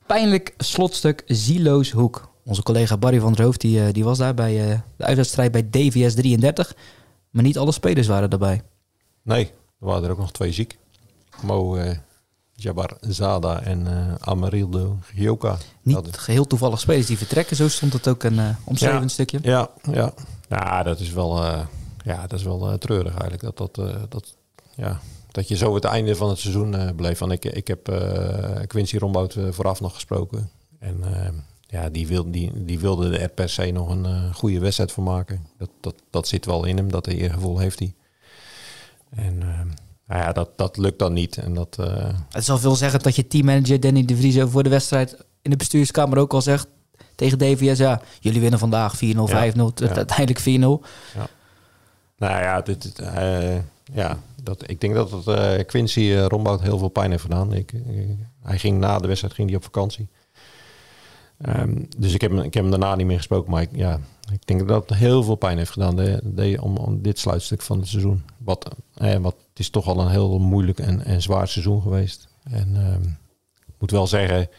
[0.06, 2.32] Pijnlijk slotstuk Zieloos Hoek.
[2.46, 5.52] Onze collega Barry van der Hoofd die, uh, die was daar bij uh, de uitwedstrijd
[5.52, 6.76] bij DVS 33.
[7.30, 8.62] Maar niet alle spelers waren daarbij.
[9.22, 9.46] Nee,
[9.80, 10.78] er waren er ook nog twee ziek.
[11.42, 11.92] Mo uh,
[12.56, 13.88] Jabbar Zada en
[14.20, 15.58] Amarildo Gioca.
[15.82, 16.14] Niet hadden...
[16.14, 17.56] geheel toevallig spelers die vertrekken.
[17.56, 19.40] Zo stond het ook een omschreven ja, stukje.
[19.42, 20.14] Ja, ja.
[20.50, 21.44] ja, dat is wel,
[22.04, 23.42] ja, dat is wel treurig eigenlijk.
[23.42, 23.76] Dat, dat,
[24.12, 24.36] dat,
[24.76, 25.00] ja,
[25.32, 27.18] dat je zo het einde van het seizoen bleef.
[27.18, 27.84] Van ik, ik heb
[28.68, 30.50] Quincy Rombout vooraf nog gesproken.
[30.80, 31.04] En
[31.74, 35.04] ja, die, wil, die, die wilde er per se nog een uh, goede wedstrijd van
[35.04, 35.46] maken.
[35.58, 37.94] Dat, dat, dat zit wel in hem, dat eergevoel heeft hij.
[39.10, 39.42] En
[40.14, 41.38] nou ja, dat, dat lukt dan niet.
[41.38, 42.10] En dat, uh...
[42.30, 45.58] Het zal veel zeggen dat je teammanager Danny de Vries voor de wedstrijd in de
[45.58, 46.68] bestuurskamer ook al zegt
[47.16, 49.54] tegen DVS, ja, jullie winnen vandaag 4-0, 5-0, ja.
[49.76, 50.44] uiteindelijk 4-0.
[50.44, 51.28] Ja.
[52.18, 53.02] Nou ja, dit,
[53.94, 57.54] ja dat, ik denk dat het, Quincy uh, Rombout heel veel pijn heeft gedaan.
[57.54, 57.74] Ik,
[58.42, 60.08] hij ging na de wedstrijd ging hij op vakantie.
[61.48, 63.52] Um, dus ik heb, ik heb hem daarna niet meer gesproken.
[63.52, 64.00] Maar ik, ja,
[64.32, 67.62] ik denk dat het heel veel pijn heeft gedaan de, de, om, om dit sluitstuk
[67.62, 68.24] van het seizoen.
[68.38, 72.28] Wat, eh, wat het is toch al een heel moeilijk en, en zwaar seizoen geweest.
[72.44, 73.18] En um,
[73.66, 74.50] ik moet wel zeggen,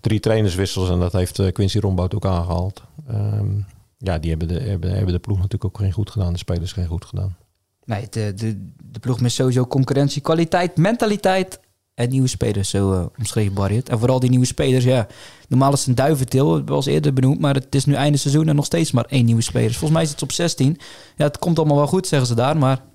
[0.00, 2.82] drie trainerswissels en dat heeft uh, Quincy Rombout ook aangehaald.
[3.10, 3.66] Um,
[3.98, 6.32] ja, die hebben de, hebben, de ploeg natuurlijk ook geen goed gedaan.
[6.32, 7.36] De spelers geen goed gedaan.
[7.84, 11.60] Nee, de, de, de ploeg met sowieso concurrentie, kwaliteit, mentaliteit
[11.94, 15.06] en nieuwe spelers, zo uh, omschreven En vooral die nieuwe spelers, ja.
[15.48, 18.56] Normaal is het een duiventil, was eerder benoemd, maar het is nu einde seizoen en
[18.56, 19.70] nog steeds maar één nieuwe speler.
[19.70, 20.78] Volgens mij is het op 16.
[21.16, 22.88] Ja, het komt allemaal wel goed, zeggen ze daar, maar...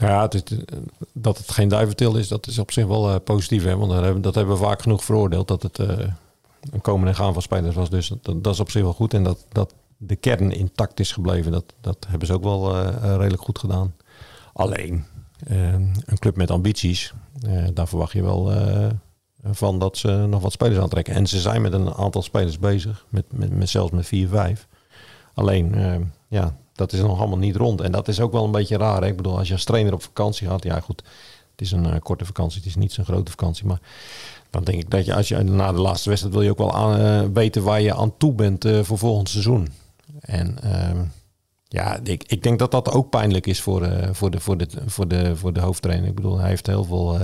[0.00, 0.42] Ja, het is,
[1.12, 3.64] dat het geen duiventil is, dat is op zich wel uh, positief.
[3.64, 3.76] Hè?
[3.76, 5.88] Want dat hebben, dat hebben we vaak genoeg veroordeeld, dat het uh,
[6.70, 7.90] een komen en gaan van spelers was.
[7.90, 9.14] Dus dat, dat, is op zich wel goed.
[9.14, 13.42] En dat, dat de kern intact is gebleven, dat, dat hebben ze ook wel redelijk
[13.42, 13.94] goed gedaan.
[14.52, 15.04] Alleen,
[16.04, 17.14] een club met ambities,
[17.72, 18.52] daar verwacht je wel
[19.44, 21.14] van dat ze nog wat spelers aantrekken.
[21.14, 24.66] En ze zijn met een aantal spelers bezig, met, met, met zelfs met 4, 5.
[25.34, 25.96] Alleen, uh,
[26.28, 27.80] ja, dat is nog allemaal niet rond.
[27.80, 29.00] En dat is ook wel een beetje raar.
[29.00, 29.06] Hè?
[29.06, 31.02] Ik bedoel, als je als trainer op vakantie gaat, ja goed,
[31.50, 33.80] het is een korte vakantie, het is niet zo'n grote vakantie, maar
[34.50, 36.74] dan denk ik dat je als je na de laatste wedstrijd wil je ook wel
[36.74, 39.68] aan, weten waar je aan toe bent voor volgend seizoen.
[40.20, 41.04] En ehm,
[41.68, 45.08] ja, ik, ik denk dat dat ook pijnlijk is voor, voor, de, voor, de, voor,
[45.08, 46.08] de, voor de hoofdtrainer.
[46.08, 47.18] Ik bedoel, hij heeft heel veel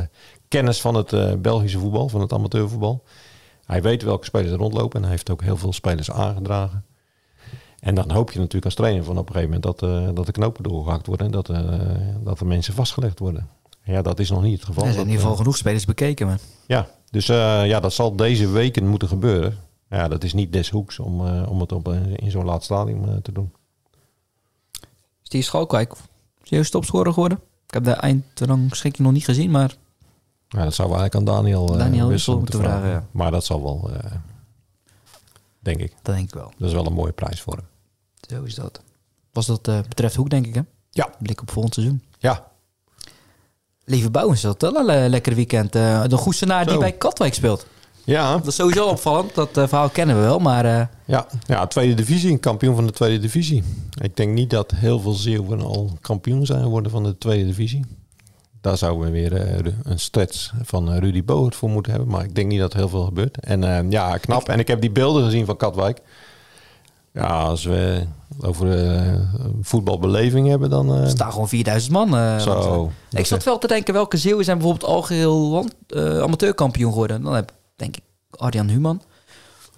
[0.49, 3.03] kennis van het Belgische voetbal, van het amateurvoetbal.
[3.67, 6.85] Hij weet welke spelers er rondlopen en hij heeft ook heel veel spelers aangedragen.
[7.87, 10.33] En dan hoop je natuurlijk als trainer van op een gegeven moment dat, dat de
[10.33, 11.47] knopen doorgehakt worden en dat,
[12.25, 13.49] dat er mensen vastgelegd worden.
[13.85, 14.85] Ja, dat is nog niet het geval.
[14.85, 16.27] Er zijn in ieder geval genoeg spelers bekeken.
[16.27, 16.39] Maar.
[16.67, 19.59] Ja, dus ja, dat zal deze weken moeten gebeuren.
[19.91, 23.53] Ja, dat is niet deshoeks om, om het op, in zo'n laat stadium te doen.
[25.23, 25.95] Steve Schalkwijk,
[26.43, 27.39] serieus topscorer geworden.
[27.67, 29.77] Ik heb de eindrangschikking nog niet gezien, maar...
[30.49, 32.81] Ja, dat zou eigenlijk aan Daniel, uh, Daniel Wissel moeten vragen.
[32.81, 33.07] vragen ja.
[33.11, 33.99] Maar dat zal wel, uh,
[35.59, 35.93] denk ik.
[36.03, 36.53] Dat denk ik wel.
[36.59, 37.65] Dat is wel een mooie prijs voor hem.
[38.29, 38.81] Zo is dat.
[39.33, 40.61] was dat eh, betreft Hoek, denk ik, hè?
[40.91, 41.11] Ja.
[41.23, 42.03] Blik op volgend seizoen.
[42.19, 42.47] Ja,
[43.85, 45.75] Lieve Bouwens, dat wel een le- lekker weekend.
[45.75, 47.67] Eh, de Goesenaar die bij Katwijk speelt.
[48.05, 49.35] ja, Dat is sowieso opvallend.
[49.35, 50.65] Dat eh, verhaal kennen we wel, maar...
[50.65, 53.63] eh, ja, ja, tweede divisie, kampioen van de tweede divisie.
[54.03, 57.85] Ik denk niet dat heel veel Zeeuwen al kampioen zijn geworden van de tweede divisie.
[58.61, 62.11] Daar zouden we weer eh, een stretch van eh, Rudy Boert voor moeten hebben.
[62.11, 63.41] Maar ik denk niet dat heel veel gebeurt.
[63.41, 64.49] En eh, ja, knap.
[64.49, 66.01] En ik heb die beelden gezien van Katwijk.
[67.23, 68.03] Ja, als we
[68.41, 69.21] over eh,
[69.61, 70.91] voetbalbeleving hebben, dan...
[70.91, 72.17] er staan gewoon 4000 man.
[72.17, 72.91] eh, Zo.
[73.11, 75.75] Ik zat wel te denken, welke Zeeuwen zijn bijvoorbeeld al geheel land,
[76.23, 77.23] amateurkampioen geworden?
[77.23, 79.03] Dan heb ik, denk ik, Arjan Human.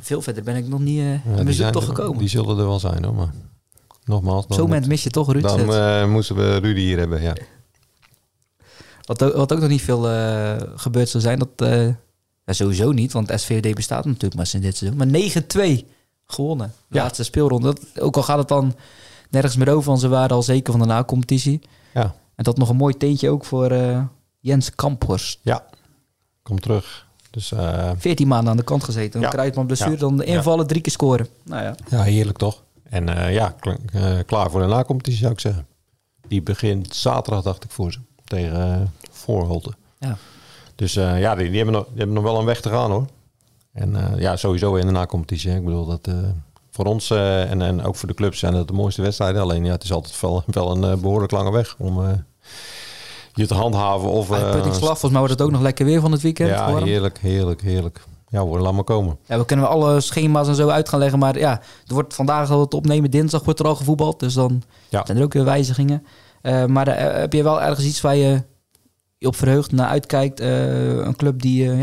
[0.00, 2.18] Veel verder ben ik nog niet, ja, die, ik zijn toch er- gekomen.
[2.18, 3.14] die zullen er wel zijn hoor.
[3.14, 3.30] Maar
[4.04, 5.42] nogmaals, dan, Zo moet- moment mis je toch, Ruud.
[5.42, 7.22] dan moeten we Rudy hier hebben.
[7.22, 7.32] Ja.
[9.04, 10.02] Wat, ook, wat ook nog niet veel
[10.76, 11.68] gebeurd zou zijn, dat
[12.44, 14.98] ja, sowieso niet, want SVD bestaat natuurlijk maar sinds dit seizoen.
[14.98, 15.06] Maar
[15.80, 15.84] 9-2
[16.32, 16.72] gewonnen.
[16.88, 17.02] De Ja.
[17.02, 17.66] laatste speelronde.
[17.74, 18.74] Dat, ook al gaat het dan
[19.30, 21.60] nergens meer over, want ze waren al zeker van de na-competitie.
[21.94, 22.14] Ja.
[22.34, 24.02] En dat nog een mooi teentje ook voor eh,
[24.40, 25.38] Jens Kamphorst.
[25.42, 25.64] ja,
[26.42, 27.06] kom terug.
[27.30, 29.12] Dus eh, 14 maanden aan de kant gezeten.
[29.12, 29.28] Dan Ja.
[29.28, 29.96] krijg je van blessure, Ja.
[29.96, 31.28] dan de invallen, drie keer scoren.
[31.42, 31.74] Nou ja.
[31.90, 32.62] ja, heerlijk toch?
[32.82, 33.70] En eh, ja, kl-
[34.26, 35.66] klaar voor de nacompetitie zou ik zeggen.
[36.28, 37.98] Die begint zaterdag, dacht ik, voor ze.
[38.24, 39.72] Tegen Voorholte.
[39.98, 40.16] Ja.
[40.74, 43.06] Dus ja, die, die, hebben nog, die hebben nog wel een weg te gaan hoor.
[43.72, 45.54] En eh, ja, sowieso in de nacompetitie.
[45.54, 46.14] Ik bedoel, dat eh,
[46.70, 49.42] voor ons eh, en, en ook voor de clubs zijn dat de mooiste wedstrijden.
[49.42, 52.24] Alleen ja, het is altijd wel, wel een eh, behoorlijk lange weg om
[53.34, 54.08] je te handhaven.
[54.08, 56.48] Of, eh, Uitputtingsslag, volgens mij wordt het ook nog lekker weer van het weekend.
[56.50, 56.84] ja, warm.
[56.84, 58.00] heerlijk, heerlijk, heerlijk.
[58.28, 59.18] Ja hoor, laat maar komen.
[59.26, 61.18] Ja, we kunnen alle schema's en zo uit gaan leggen.
[61.18, 61.50] Maar ja,
[61.86, 63.10] er wordt vandaag al het opnemen.
[63.10, 64.20] Dinsdag wordt er al gevoetbald.
[64.20, 65.06] Dus dan Ja.
[65.06, 66.06] zijn er ook weer wijzigingen.
[66.66, 68.42] Maar heb je wel ergens iets waar je
[69.18, 70.40] je op verheugt, naar uitkijkt?
[70.40, 71.80] Een club die, eh,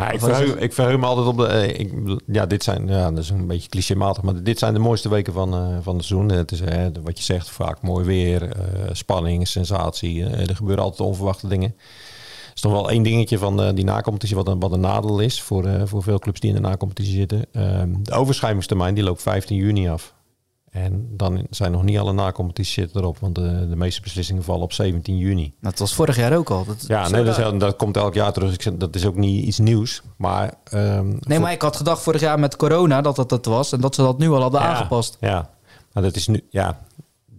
[0.00, 0.10] ja...
[0.10, 1.46] Ik, verheug, ik verheug me altijd op de.
[1.46, 1.92] eh, ik,
[2.26, 2.86] ja, dit zijn.
[2.88, 5.96] Ja, dat is een beetje clichématig, maar dit zijn de mooiste weken van, eh, van
[5.96, 6.28] het seizoen.
[6.30, 8.56] Het is eh, wat je zegt, vaak mooi weer,
[8.92, 10.24] spanning, sensatie.
[10.24, 11.74] er gebeuren altijd onverwachte dingen.
[11.78, 15.42] Er is nog wel één dingetje van die nacompetitie, wat een, wat een nadeel is
[15.42, 17.44] voor, voor veel clubs die in de nacompetitie zitten.
[17.52, 20.14] Ehm, de overschrijvingstermijn die loopt 15 juni af.
[20.70, 24.62] En dan zijn nog niet alle nacompetities zitten erop, want de, de meeste beslissingen vallen
[24.62, 25.34] op 17 juni.
[25.34, 26.64] Nou, dat was vorig jaar ook al.
[26.64, 28.54] Dat, Ja, nee, dat, is, dat komt elk jaar terug.
[28.54, 30.02] Ik zeg, Dat is ook niet iets nieuws.
[30.16, 33.72] Maar, ehm, Nee, maar ik had gedacht vorig jaar met corona dat dat het was.
[33.72, 35.16] En dat ze dat nu al hadden Ja, aangepast.
[35.20, 35.50] Ja,
[35.92, 36.78] maar dat is nu, ja,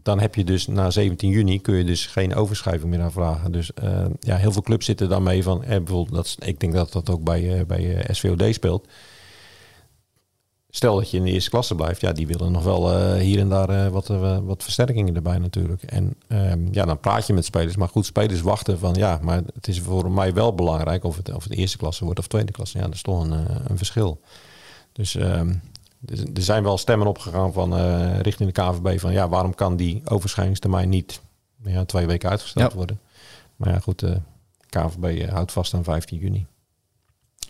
[0.04, 3.52] dan heb je dus na 17 juni kun je dus geen overschrijving meer aanvragen.
[3.52, 6.92] Dus eh, ja, heel veel clubs zitten daarmee van, eh, bijvoorbeeld, dat, ik denk dat
[6.92, 8.88] dat ook bij, eh, bij SVOD speelt.
[10.74, 13.40] Stel dat je in de eerste klasse blijft, ja, die willen nog wel eh, hier
[13.40, 15.84] en daar eh, wat, eh, wat versterkingen erbij natuurlijk.
[15.84, 19.42] En ehm, ja, dan praat je met spelers, maar goed, spelers wachten van, ja, maar
[19.54, 22.52] het is voor mij wel belangrijk of het, of het eerste klasse wordt of tweede
[22.52, 22.78] klasse.
[22.78, 23.32] Ja, dat is toch een,
[23.68, 24.20] een verschil.
[24.92, 25.54] Dus ehm,
[26.06, 27.76] er er zijn wel stemmen opgegaan van
[28.22, 31.22] richting de KVB van ja, waarom kan die overschrijvingstermijn niet
[31.64, 32.78] ja, twee weken uitgesteld Ja.
[32.78, 33.00] worden?
[33.56, 34.18] Maar ja, goed, de
[34.70, 36.46] KVB houdt vast aan 15 juni.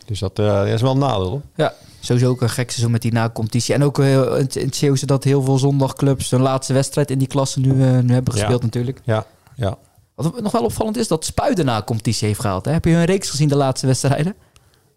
[0.05, 1.29] Dus dat eh, is wel een nadeel.
[1.29, 1.41] hoor.
[1.55, 3.73] Ja, sowieso ook een gek seizoen met die na-competitie.
[3.73, 4.21] En ook eh, in
[4.53, 8.13] het- Zeeuwse dat heel veel zondagclubs hun laatste wedstrijd in die klasse nu, eh, nu
[8.13, 8.39] hebben Ja.
[8.39, 9.01] gespeeld natuurlijk.
[9.03, 9.25] Ja,
[9.55, 9.77] ja.
[10.15, 12.65] Wat nog wel opvallend is, dat Spui de na-competitie heeft gehaald.
[12.65, 12.71] Hè?
[12.71, 14.35] Heb je hun reeks gezien, de laatste wedstrijden?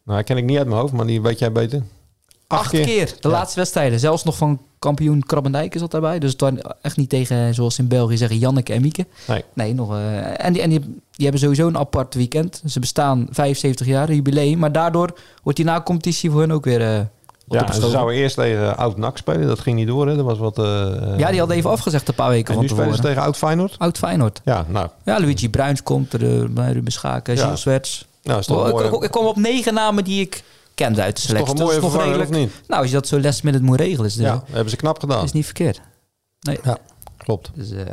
[0.04, 1.82] Nou, dat ken ik niet uit mijn hoofd, maar die weet jij beter.
[2.58, 3.28] Acht keer, de Ja.
[3.28, 3.98] laatste wedstrijden.
[4.00, 6.18] Zelfs nog van kampioen Krabbendijk is dat daarbij.
[6.18, 9.06] Dus het waren echt niet tegen, zoals in België zeggen, Janneke en Mieke.
[9.26, 9.44] Nee.
[9.54, 9.92] Nee, nog.
[9.94, 12.62] eh, en die, en die, die hebben sowieso een apart weekend.
[12.66, 14.58] Ze bestaan 75 jaar, jubileum.
[14.58, 17.00] Maar daardoor wordt die na-competitie voor hun ook weer eh
[17.48, 19.46] Ja, ze zouden eerst tegen Oud NAC spelen.
[19.46, 20.08] Dat ging niet door.
[20.08, 20.16] Hè.
[20.16, 20.58] Dat was wat.
[20.58, 20.64] eh,
[21.16, 23.74] Ja, die hadden even afgezegd een paar weken En nu spelen ze tegen Oud Feyenoord.
[23.78, 24.40] Oud Feyenoord.
[24.44, 26.20] Ja, nou, Ja, Luigi Bruins komt er,
[26.72, 27.56] Ruben Schaken, Ja.
[27.56, 28.06] Swerts.
[28.22, 30.42] nou is toch Oh, een ik, mooie, ik, ik kwam op negen namen die ik
[30.74, 31.54] kende uit de is toch selectie.
[31.58, 32.52] een mooie Dat vervanger, of redelijk.
[32.54, 32.68] niet?
[32.68, 34.98] Nou, als je dat zo last minute moet regelen, is, het- Ja, hebben ze knap
[34.98, 35.24] gedaan.
[35.24, 35.80] is niet verkeerd.
[36.40, 36.58] Nee.
[36.64, 36.78] Ja,
[37.16, 37.50] klopt.
[37.54, 37.84] Dus eh,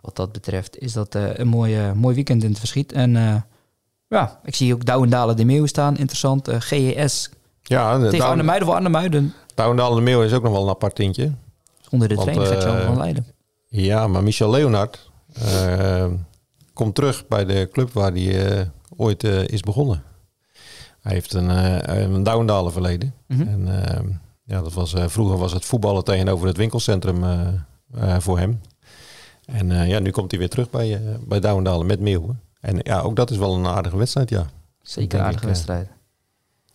[0.00, 2.92] wat dat betreft is dat eh, een mooi, eh, mooi weekend in het verschiet.
[2.92, 3.34] En eh,
[4.08, 5.96] ja, ik zie ook Douwendalen de Meeuw staan.
[5.96, 6.48] Interessant.
[6.58, 7.30] GES
[7.62, 9.34] Ja, de tegen Arnhemuiden voor Arnhemuiden.
[9.54, 11.32] Douwendal de Meeuw is ook nog wel een apart tintje.
[11.90, 13.26] Onder de Gert-Jan eh, van Leiden.
[13.68, 15.10] Ja, maar Michel Leonard
[16.72, 20.02] komt terug bij de club waar hij ooit is begonnen.
[21.04, 23.14] Hij heeft een, eh een Douwendaler verleden.
[23.26, 23.48] Mhm.
[23.48, 24.04] En eh,
[24.44, 28.60] ja, dat was, eh, vroeger was het voetballen tegenover het winkelcentrum eh, voor hem.
[29.44, 32.40] En ja, nu komt hij weer terug bij, bij Douwendalen met Meeuwen.
[32.60, 34.46] En ja, ook dat is wel een aardige wedstrijd, ja.
[34.82, 35.88] Zeker denk aardige ik, wedstrijd.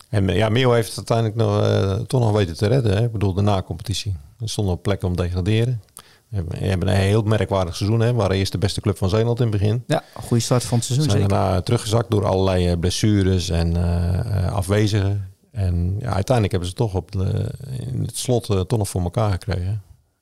[0.10, 2.98] En ja, Meeuw heeft het uiteindelijk nog, toch nog weten te redden.
[2.98, 3.04] Hè?
[3.04, 4.16] Ik bedoel, de na-competitie.
[4.40, 5.82] Er stonden op plekken om te degraderen.
[6.30, 8.00] We hebben, een heel merkwaardig seizoen.
[8.00, 8.08] Hè?
[8.08, 9.84] We waren eerst de beste club van Zeeland in het begin.
[9.88, 11.36] Ja, een goede start van het seizoen zijn zeker.
[11.36, 15.32] daarna teruggezakt door allerlei eh, blessures en eh, eh, afwezigen.
[15.52, 19.32] En ja, uiteindelijk hebben ze toch op de, in het slot toch nog voor elkaar
[19.32, 19.82] gekregen.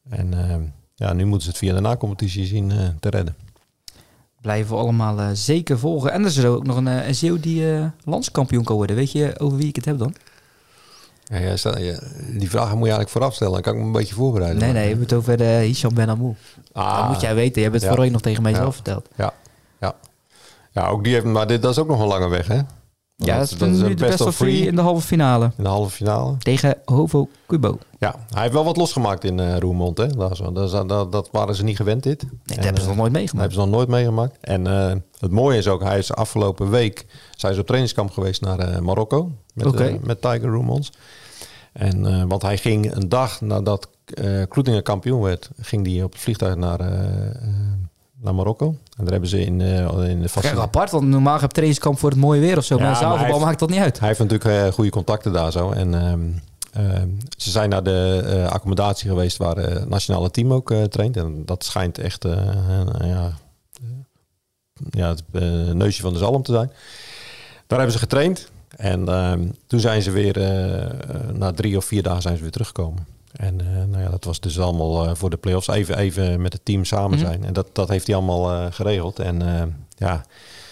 [0.10, 0.56] En eh,
[0.96, 3.36] ja, nu moeten ze het via de na-competitie zien te redden.
[4.42, 6.12] Blijven we allemaal zeker volgen.
[6.12, 7.66] En er is er ook nog een, een Zeeuw die
[8.04, 8.96] landskampioen kan worden.
[8.96, 10.14] Weet je over wie ik het heb dan?
[11.30, 12.00] Ja, ja, stel, ja,
[12.38, 13.54] die vragen moet je eigenlijk vooraf stellen.
[13.54, 14.62] Dan kan ik me een beetje voorbereiden.
[14.62, 16.36] Nee, nee, je hebt het over uh, Hisham Ben Amou.
[16.72, 17.56] Ah, dat moet jij weten.
[17.56, 17.90] Je hebt het ja.
[17.90, 19.08] voorheen nog tegen mij zelf verteld.
[19.16, 19.34] Ja,
[19.80, 19.96] ja.
[20.72, 22.60] ja ook die heeft, maar dit, dat is ook nog een lange weg, hè?
[23.26, 25.52] Ja, dat, is, dat is nu de best of three in de halve finale.
[25.58, 26.38] In de halve finale.
[26.38, 27.78] Tegen Hovo Kubo.
[28.00, 29.98] Ja, hij heeft wel wat losgemaakt in uh, Roermond.
[29.98, 30.08] Hè?
[30.08, 32.24] Dat, dat, dat, dat, waren ze niet gewend dit.
[32.24, 33.50] Nee, dat hebben ze nog nooit meegemaakt.
[33.50, 34.38] Dat hebben ze nog nooit meegemaakt.
[34.42, 37.06] En uh, het mooie is ook, hij is afgelopen week
[37.36, 39.32] zijn ze op trainingskamp geweest naar uh, Marokko.
[39.58, 40.00] Met, okay.
[40.04, 40.92] met Tiger Roermonds.
[41.74, 46.12] En, uh, want hij ging een dag nadat uh, Kloetingen kampioen werd, ging hij op
[46.12, 46.88] het vliegtuig naar, uh,
[48.22, 48.68] naar Marokko.
[48.68, 50.60] En daar hebben ze in, in de vaste...
[50.60, 52.78] apart, want normaal heb je trainingskamp voor het mooie weer of zo.
[52.78, 54.00] Ja, maar zaalvoetbal maakt dat niet uit.
[54.00, 55.72] Hij heeft natuurlijk goede contacten daar zo.
[55.72, 61.18] En ehm, ze zijn naar de accommodatie geweest waar het nationale team ook traint.
[61.18, 62.24] En dat schijnt echt
[63.00, 63.32] ja,
[64.90, 65.24] ja, het
[65.74, 66.72] neusje van de zalm te zijn.
[67.68, 68.52] Daar hebben ze getraind.
[68.76, 70.86] En ehm, toen zijn ze weer, uh,
[71.34, 73.08] na drie of vier dagen zijn ze weer teruggekomen.
[73.32, 76.66] En uh, nou ja, dat was dus allemaal voor de play-offs even, even met het
[76.66, 77.28] team samen mhm.
[77.28, 77.44] zijn.
[77.44, 79.20] En dat, dat heeft hij allemaal geregeld.
[79.20, 79.42] En
[79.98, 80.26] ja,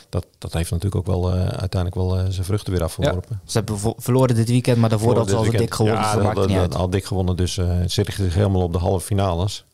[0.09, 3.39] dat, dat heeft natuurlijk ook wel uiteindelijk wel zijn vruchten weer afgeworpen.
[3.45, 6.01] Ze hebben verloren dit weekend, maar daarvoor hadden ze al dik gewonnen.
[6.01, 7.35] Ja, dus dat, dat, al dik gewonnen.
[7.35, 7.53] Dus
[7.85, 9.65] zit zich helemaal op de halve finales.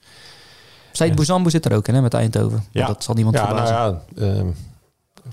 [0.91, 2.63] Said Bouzambou zit er ook in, hè, met Eindhoven.
[2.72, 2.88] Ja.
[2.88, 3.76] Dat zal niemand ja, verbazen.
[3.76, 4.47] Nou ja, ehm,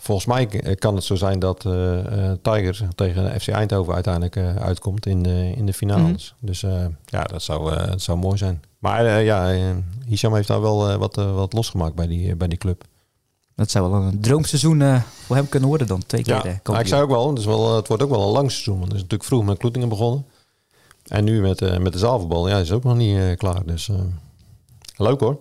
[0.01, 0.46] volgens mij
[0.78, 5.53] kan het zo zijn dat uh, Tigers tegen FC Eindhoven uiteindelijk uh, uitkomt in de,
[5.57, 6.34] in de finales.
[6.38, 6.46] Mm.
[6.46, 6.61] Dus
[7.05, 8.62] ja, dat zou, dat zou mooi zijn.
[8.78, 9.55] Maar ja,
[10.07, 12.84] Hisham heeft daar wel wat, wat losgemaakt bij die, bij die club.
[13.55, 16.03] Dat zou wel een droomseizoen voor hem kunnen worden dan.
[16.07, 16.46] Twee keer.
[16.46, 18.78] Ja, maar ik zou ook wel, dus wel, het wordt ook wel een lang seizoen.
[18.78, 20.26] Want het is natuurlijk vroeg met Kloetingen begonnen.
[21.07, 22.49] En nu met, met de zaalvoetbal.
[22.49, 23.66] Ja, is ook nog niet klaar.
[23.66, 23.90] Dus
[24.96, 25.38] leuk hoor.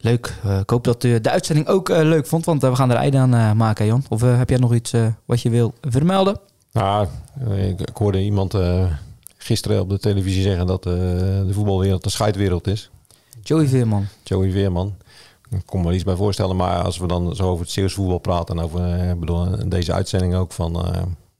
[0.00, 0.34] Leuk.
[0.46, 2.96] Uh, ik hoop dat u de uitzending ook uh, leuk vond, want we gaan er
[2.96, 4.04] einde aan maken, Jan.
[4.08, 4.92] Of heb jij nog iets
[5.24, 6.38] wat je wil vermelden?
[6.72, 7.06] Nou,
[7.56, 8.54] ik, ik hoorde iemand
[9.36, 12.90] gisteren op de televisie zeggen dat de voetbalwereld een scheidwereld is.
[13.42, 14.06] Joey Veerman.
[14.22, 14.94] Joey Veerman.
[15.50, 17.92] Ik kon me er iets bij voorstellen, maar als we dan zo over het Zeeuws
[17.94, 20.84] voetbal praten en over bedoel, deze uitzending ook van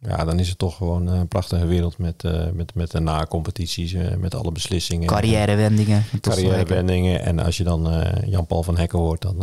[0.07, 3.92] ja, dan is het toch gewoon een prachtige wereld met, uh, met, met de na-competities,
[3.92, 5.07] uh, met alle beslissingen.
[5.07, 6.05] Carrièrewendingen.
[6.20, 7.22] Carrièrewendingen.
[7.22, 9.36] En als je dan uh, Jan-Paul van Hekken hoort, dan,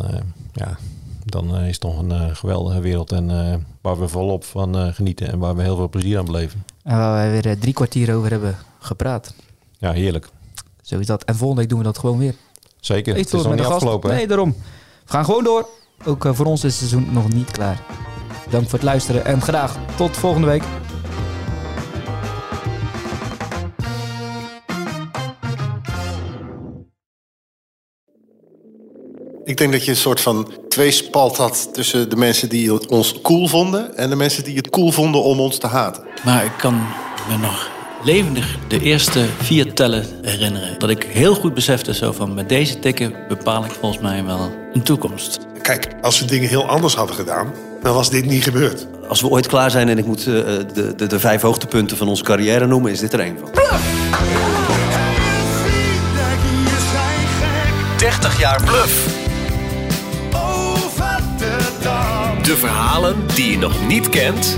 [0.54, 0.78] ja,
[1.26, 3.12] dan is het toch een geweldige wereld.
[3.12, 3.28] En
[3.82, 6.64] waar we volop van genieten en waar we heel veel plezier aan beleven.
[6.84, 9.34] En waar wij weer drie kwartier over hebben gepraat.
[9.78, 10.30] Ja, heerlijk.
[10.82, 11.24] Zo is dat.
[11.24, 12.36] En volgende week doen we dat gewoon weer.
[12.80, 13.16] Zeker.
[13.16, 14.10] Het is nog niet afgelopen.
[14.10, 14.56] Nee, daarom.
[15.06, 15.70] We gaan gewoon door.
[16.06, 17.82] Ook voor ons is het seizoen nog niet klaar.
[18.50, 20.64] Dank voor het luisteren en graag tot volgende week.
[29.44, 33.48] Ik denk dat je een soort van tweespalt had tussen de mensen die ons cool
[33.48, 36.04] vonden en de mensen die het cool vonden om ons te haten.
[36.26, 36.74] Maar ik kan
[37.30, 37.70] me nog
[38.04, 40.80] levendig de eerste vier tellen herinneren.
[40.80, 44.52] Dat ik heel goed besefte zo van met deze tikken bepaal ik volgens mij wel
[44.74, 45.38] een toekomst.
[45.62, 48.88] Kijk, als we dingen heel anders hadden gedaan, dan was dit niet gebeurd.
[49.08, 50.34] Als we ooit klaar zijn en ik moet uh,
[50.74, 53.50] de, de, de vijf hoogtepunten van onze carrière noemen, is dit er één van.
[57.98, 59.26] 30 jaar bluff.
[62.44, 64.58] De verhalen die je nog niet kent.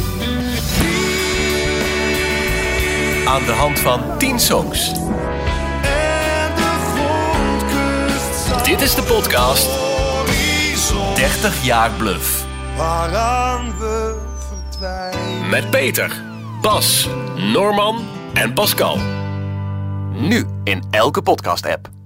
[3.25, 4.91] Aan de hand van 10 songs.
[8.63, 9.69] Dit is de podcast
[11.15, 12.47] 30 jaar bluff
[12.79, 15.49] waaraan we verdwijnen.
[15.49, 16.21] Met Peter,
[16.61, 18.97] Bas, Norman en Pascal.
[20.11, 21.98] Nu in elke podcast-app.